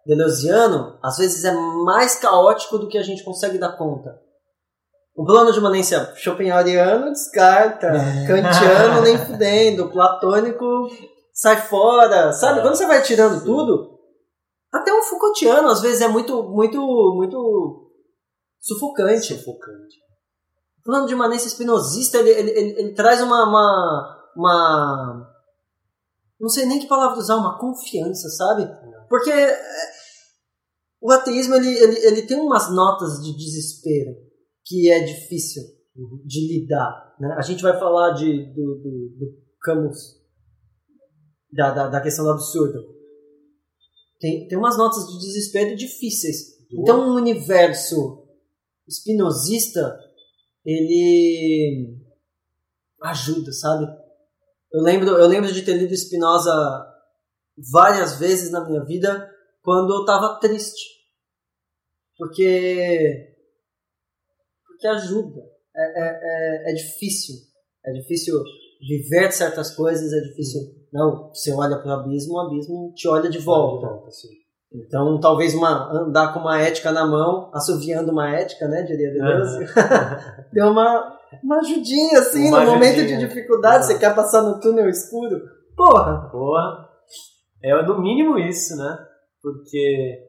deleuziano, 0.05 0.97
às 1.03 1.17
vezes, 1.17 1.43
é 1.43 1.51
mais 1.51 2.15
caótico 2.17 2.77
do 2.77 2.87
que 2.87 2.97
a 2.97 3.03
gente 3.03 3.23
consegue 3.23 3.57
dar 3.57 3.77
conta. 3.77 4.19
O 5.15 5.25
plano 5.25 5.51
de 5.51 5.59
imanência 5.59 6.13
schopenhaueriano 6.15 7.11
descarta, 7.11 7.87
é. 7.87 8.25
kantiano 8.25 9.01
nem 9.01 9.17
fudendo, 9.25 9.91
platônico 9.91 10.89
sai 11.39 11.61
fora, 11.61 12.31
sabe? 12.33 12.59
É. 12.59 12.61
Quando 12.61 12.75
você 12.75 12.85
vai 12.85 13.01
tirando 13.01 13.39
Sim. 13.39 13.45
tudo, 13.45 13.97
até 14.71 14.93
o 14.93 15.03
Foucaultiano 15.03 15.69
às 15.69 15.81
vezes 15.81 16.01
é 16.01 16.07
muito, 16.07 16.43
muito, 16.43 16.79
muito 17.15 17.91
sufocante. 18.59 19.35
Sufocante. 19.35 19.97
O 20.79 20.83
plano 20.83 21.07
de 21.07 21.13
imanência 21.13 21.47
espinosista, 21.47 22.17
ele, 22.17 22.29
ele, 22.29 22.51
ele, 22.51 22.79
ele 22.79 22.93
traz 22.93 23.21
uma, 23.21 23.43
uma, 23.43 24.31
uma 24.35 25.18
não 26.39 26.49
sei 26.49 26.65
nem 26.65 26.79
que 26.79 26.87
palavra 26.87 27.17
usar, 27.17 27.35
uma 27.35 27.59
confiança, 27.59 28.29
sabe? 28.29 28.65
Porque 29.09 29.29
é, 29.29 29.59
o 31.01 31.11
ateísmo 31.11 31.55
ele, 31.55 31.69
ele, 31.69 32.05
ele 32.05 32.21
tem 32.23 32.37
umas 32.37 32.73
notas 32.73 33.21
de 33.21 33.35
desespero 33.35 34.15
que 34.63 34.89
é 34.89 35.03
difícil 35.03 35.63
uhum. 35.95 36.21
de 36.25 36.47
lidar. 36.47 37.15
Né? 37.19 37.35
A 37.37 37.41
gente 37.41 37.61
vai 37.61 37.77
falar 37.77 38.11
de, 38.13 38.53
do, 38.53 38.75
do, 38.75 39.15
do 39.17 39.37
Camus, 39.61 39.97
da, 41.51 41.71
da, 41.71 41.87
da, 41.87 42.01
questão 42.01 42.23
do 42.23 42.31
absurdo. 42.31 42.79
Tem, 44.19 44.47
tem 44.47 44.57
umas 44.57 44.77
notas 44.77 45.07
de 45.07 45.19
desespero 45.19 45.75
difíceis. 45.75 46.59
Então, 46.71 47.09
um 47.09 47.15
universo 47.15 48.27
espinosista, 48.87 49.97
ele 50.63 51.97
ajuda, 53.01 53.51
sabe? 53.51 53.85
Eu 54.71 54.81
lembro, 54.81 55.09
eu 55.09 55.27
lembro 55.27 55.51
de 55.51 55.63
ter 55.63 55.73
lido 55.73 55.95
Spinoza 55.95 56.51
várias 57.71 58.19
vezes 58.19 58.51
na 58.51 58.65
minha 58.65 58.83
vida 58.83 59.29
quando 59.61 59.93
eu 59.93 60.01
estava 60.01 60.39
triste. 60.39 60.99
Porque. 62.17 63.35
Porque 64.67 64.87
ajuda. 64.87 65.41
É, 65.75 65.81
é, 65.81 66.19
é, 66.67 66.71
é 66.71 66.73
difícil. 66.73 67.35
É 67.85 67.91
difícil 67.93 68.35
viver 68.87 69.31
certas 69.31 69.75
coisas, 69.75 70.13
é 70.13 70.21
difícil. 70.21 70.61
Não, 70.91 71.29
você 71.29 71.51
olha 71.51 71.77
para 71.77 71.97
o 71.97 71.99
abismo, 71.99 72.35
o 72.35 72.39
abismo 72.39 72.93
te 72.93 73.07
olha 73.07 73.29
de 73.29 73.39
volta. 73.39 73.87
Então, 74.71 75.19
talvez 75.19 75.55
uma, 75.55 75.91
andar 75.91 76.31
com 76.31 76.39
uma 76.39 76.61
ética 76.61 76.91
na 76.91 77.05
mão, 77.05 77.49
assoviando 77.53 78.11
uma 78.11 78.29
ética, 78.29 78.67
né, 78.67 78.83
diria 78.83 79.11
Deus, 79.11 79.53
uhum. 79.53 79.65
deu 80.53 80.67
uma, 80.67 81.17
uma 81.43 81.57
ajudinha, 81.57 82.19
assim, 82.19 82.47
uma 82.47 82.63
no 82.63 82.71
ajudinha. 82.71 82.75
momento 82.75 83.07
de 83.07 83.17
dificuldade, 83.17 83.77
uhum. 83.77 83.83
você 83.83 83.99
quer 83.99 84.13
passar 84.13 84.43
no 84.43 84.59
túnel 84.59 84.87
escuro. 84.87 85.41
Porra! 85.75 86.29
Porra! 86.29 86.87
É 87.63 87.81
no 87.83 87.99
mínimo 87.99 88.37
isso, 88.37 88.75
né? 88.75 88.97
Porque, 89.41 90.19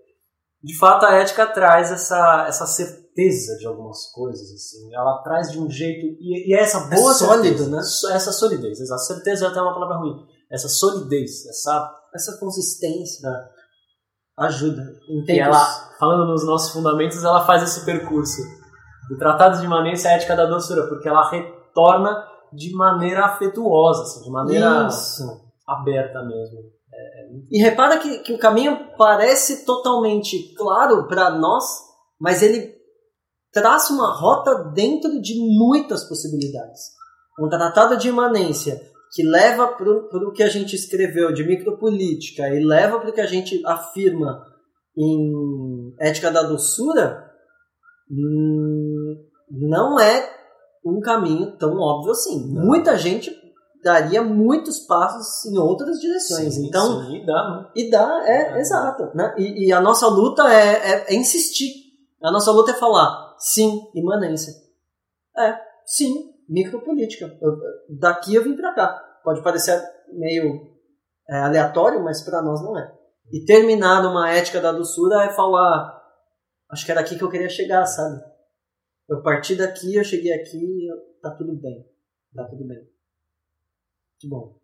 de 0.64 0.78
fato, 0.78 1.04
a 1.04 1.16
ética 1.16 1.46
traz 1.46 1.92
essa, 1.92 2.46
essa 2.48 2.66
certeza 2.66 3.58
de 3.58 3.66
algumas 3.66 4.10
coisas, 4.12 4.50
assim. 4.52 4.94
Ela 4.94 5.22
traz 5.22 5.50
de 5.50 5.58
um 5.60 5.68
jeito... 5.68 6.06
E, 6.18 6.50
e 6.50 6.54
é 6.54 6.60
essa 6.60 6.80
boa 6.88 7.10
é 7.10 7.14
sólido, 7.14 7.68
né? 7.68 7.78
Essa 7.78 8.32
solidez, 8.32 8.80
exato. 8.80 9.02
Certeza 9.02 9.44
é 9.44 9.48
até 9.48 9.60
uma 9.60 9.74
palavra 9.74 9.98
ruim. 9.98 10.24
Essa 10.50 10.68
solidez, 10.68 11.46
essa... 11.46 11.96
Essa 12.12 12.38
consistência. 12.38 13.28
Né? 13.28 13.48
Ajuda. 14.40 14.82
E 15.28 15.38
ela, 15.38 15.58
falando 15.98 16.26
nos 16.26 16.44
nossos 16.44 16.72
fundamentos, 16.72 17.22
ela 17.22 17.44
faz 17.44 17.62
esse 17.62 17.84
percurso 17.84 18.40
do 19.08 19.18
Tratado 19.18 19.58
de 19.58 19.64
Imanência 19.64 20.10
à 20.10 20.14
Ética 20.14 20.34
da 20.34 20.46
Doçura, 20.46 20.86
porque 20.88 21.08
ela 21.08 21.28
retorna 21.28 22.26
de 22.52 22.74
maneira 22.74 23.26
afetuosa, 23.26 24.02
assim, 24.02 24.22
de 24.22 24.30
maneira 24.30 24.86
Isso. 24.88 25.24
aberta 25.66 26.22
mesmo. 26.22 26.58
É, 26.92 27.22
é 27.22 27.28
e 27.50 27.62
repara 27.62 27.98
que, 27.98 28.18
que 28.18 28.32
o 28.32 28.38
caminho 28.38 28.96
parece 28.96 29.64
totalmente 29.64 30.54
claro 30.54 31.06
para 31.06 31.30
nós, 31.30 31.64
mas 32.18 32.42
ele 32.42 32.74
traça 33.52 33.92
uma 33.92 34.16
rota 34.16 34.70
dentro 34.72 35.20
de 35.20 35.34
muitas 35.58 36.04
possibilidades. 36.08 36.80
Um 37.38 37.48
tratado 37.48 37.96
de 37.96 38.08
imanência 38.08 38.80
que 39.12 39.22
leva 39.22 39.66
para 39.68 39.90
o 39.90 40.32
que 40.32 40.42
a 40.42 40.48
gente 40.48 40.76
escreveu 40.76 41.32
de 41.32 41.44
micropolítica 41.44 42.48
e 42.48 42.64
leva 42.64 43.00
para 43.00 43.10
o 43.10 43.12
que 43.12 43.20
a 43.20 43.26
gente 43.26 43.60
afirma 43.66 44.46
em 44.96 45.94
Ética 45.98 46.30
da 46.30 46.42
Doçura, 46.42 47.30
hum, 48.10 49.16
não 49.50 49.98
é 49.98 50.30
um 50.84 51.00
caminho 51.00 51.56
tão 51.56 51.76
óbvio 51.76 52.12
assim. 52.12 52.52
Não. 52.52 52.64
Muita 52.64 52.96
gente 52.96 53.34
daria 53.82 54.22
muitos 54.22 54.80
passos 54.80 55.44
em 55.50 55.58
outras 55.58 55.98
direções. 55.98 56.54
Sim, 56.54 56.66
então, 56.68 57.06
sim, 57.06 57.16
e 57.16 57.26
dá, 57.26 57.50
né? 57.50 57.70
E 57.74 57.90
dá, 57.90 58.22
é, 58.24 58.56
é. 58.56 58.60
exato. 58.60 59.10
Né? 59.14 59.34
E, 59.38 59.68
e, 59.68 59.72
a 59.72 59.80
nossa 59.80 60.06
luta 60.06 60.42
é, 60.52 60.92
é, 60.92 61.14
é 61.14 61.14
insistir. 61.14 61.72
A 62.22 62.30
nossa 62.30 62.50
luta 62.52 62.72
é 62.72 62.74
falar, 62.74 63.34
sim, 63.38 63.80
imanência. 63.94 64.52
É, 65.36 65.56
sim, 65.86 66.30
micropolítica. 66.50 67.38
Eu, 67.40 67.56
daqui 67.88 68.34
eu 68.34 68.42
vim 68.42 68.56
para 68.56 68.74
cá. 68.74 69.20
Pode 69.24 69.42
parecer 69.42 69.80
meio 70.12 70.76
é, 71.28 71.36
aleatório, 71.38 72.02
mas 72.02 72.22
para 72.22 72.42
nós 72.42 72.60
não 72.62 72.76
é. 72.76 72.92
E 73.32 73.44
terminar 73.44 74.02
numa 74.02 74.30
ética 74.30 74.60
da 74.60 74.72
doçura 74.72 75.24
é 75.24 75.32
falar, 75.32 76.02
acho 76.70 76.84
que 76.84 76.90
era 76.90 77.00
aqui 77.00 77.16
que 77.16 77.22
eu 77.22 77.30
queria 77.30 77.48
chegar, 77.48 77.86
sabe? 77.86 78.20
Eu 79.08 79.22
parti 79.22 79.54
daqui, 79.54 79.94
eu 79.94 80.04
cheguei 80.04 80.32
aqui, 80.32 80.88
tá 81.22 81.30
tudo 81.30 81.54
bem. 81.54 81.88
Tá 82.34 82.44
tudo 82.44 82.66
bem. 82.66 82.88
Que 84.18 84.28
bom. 84.28 84.59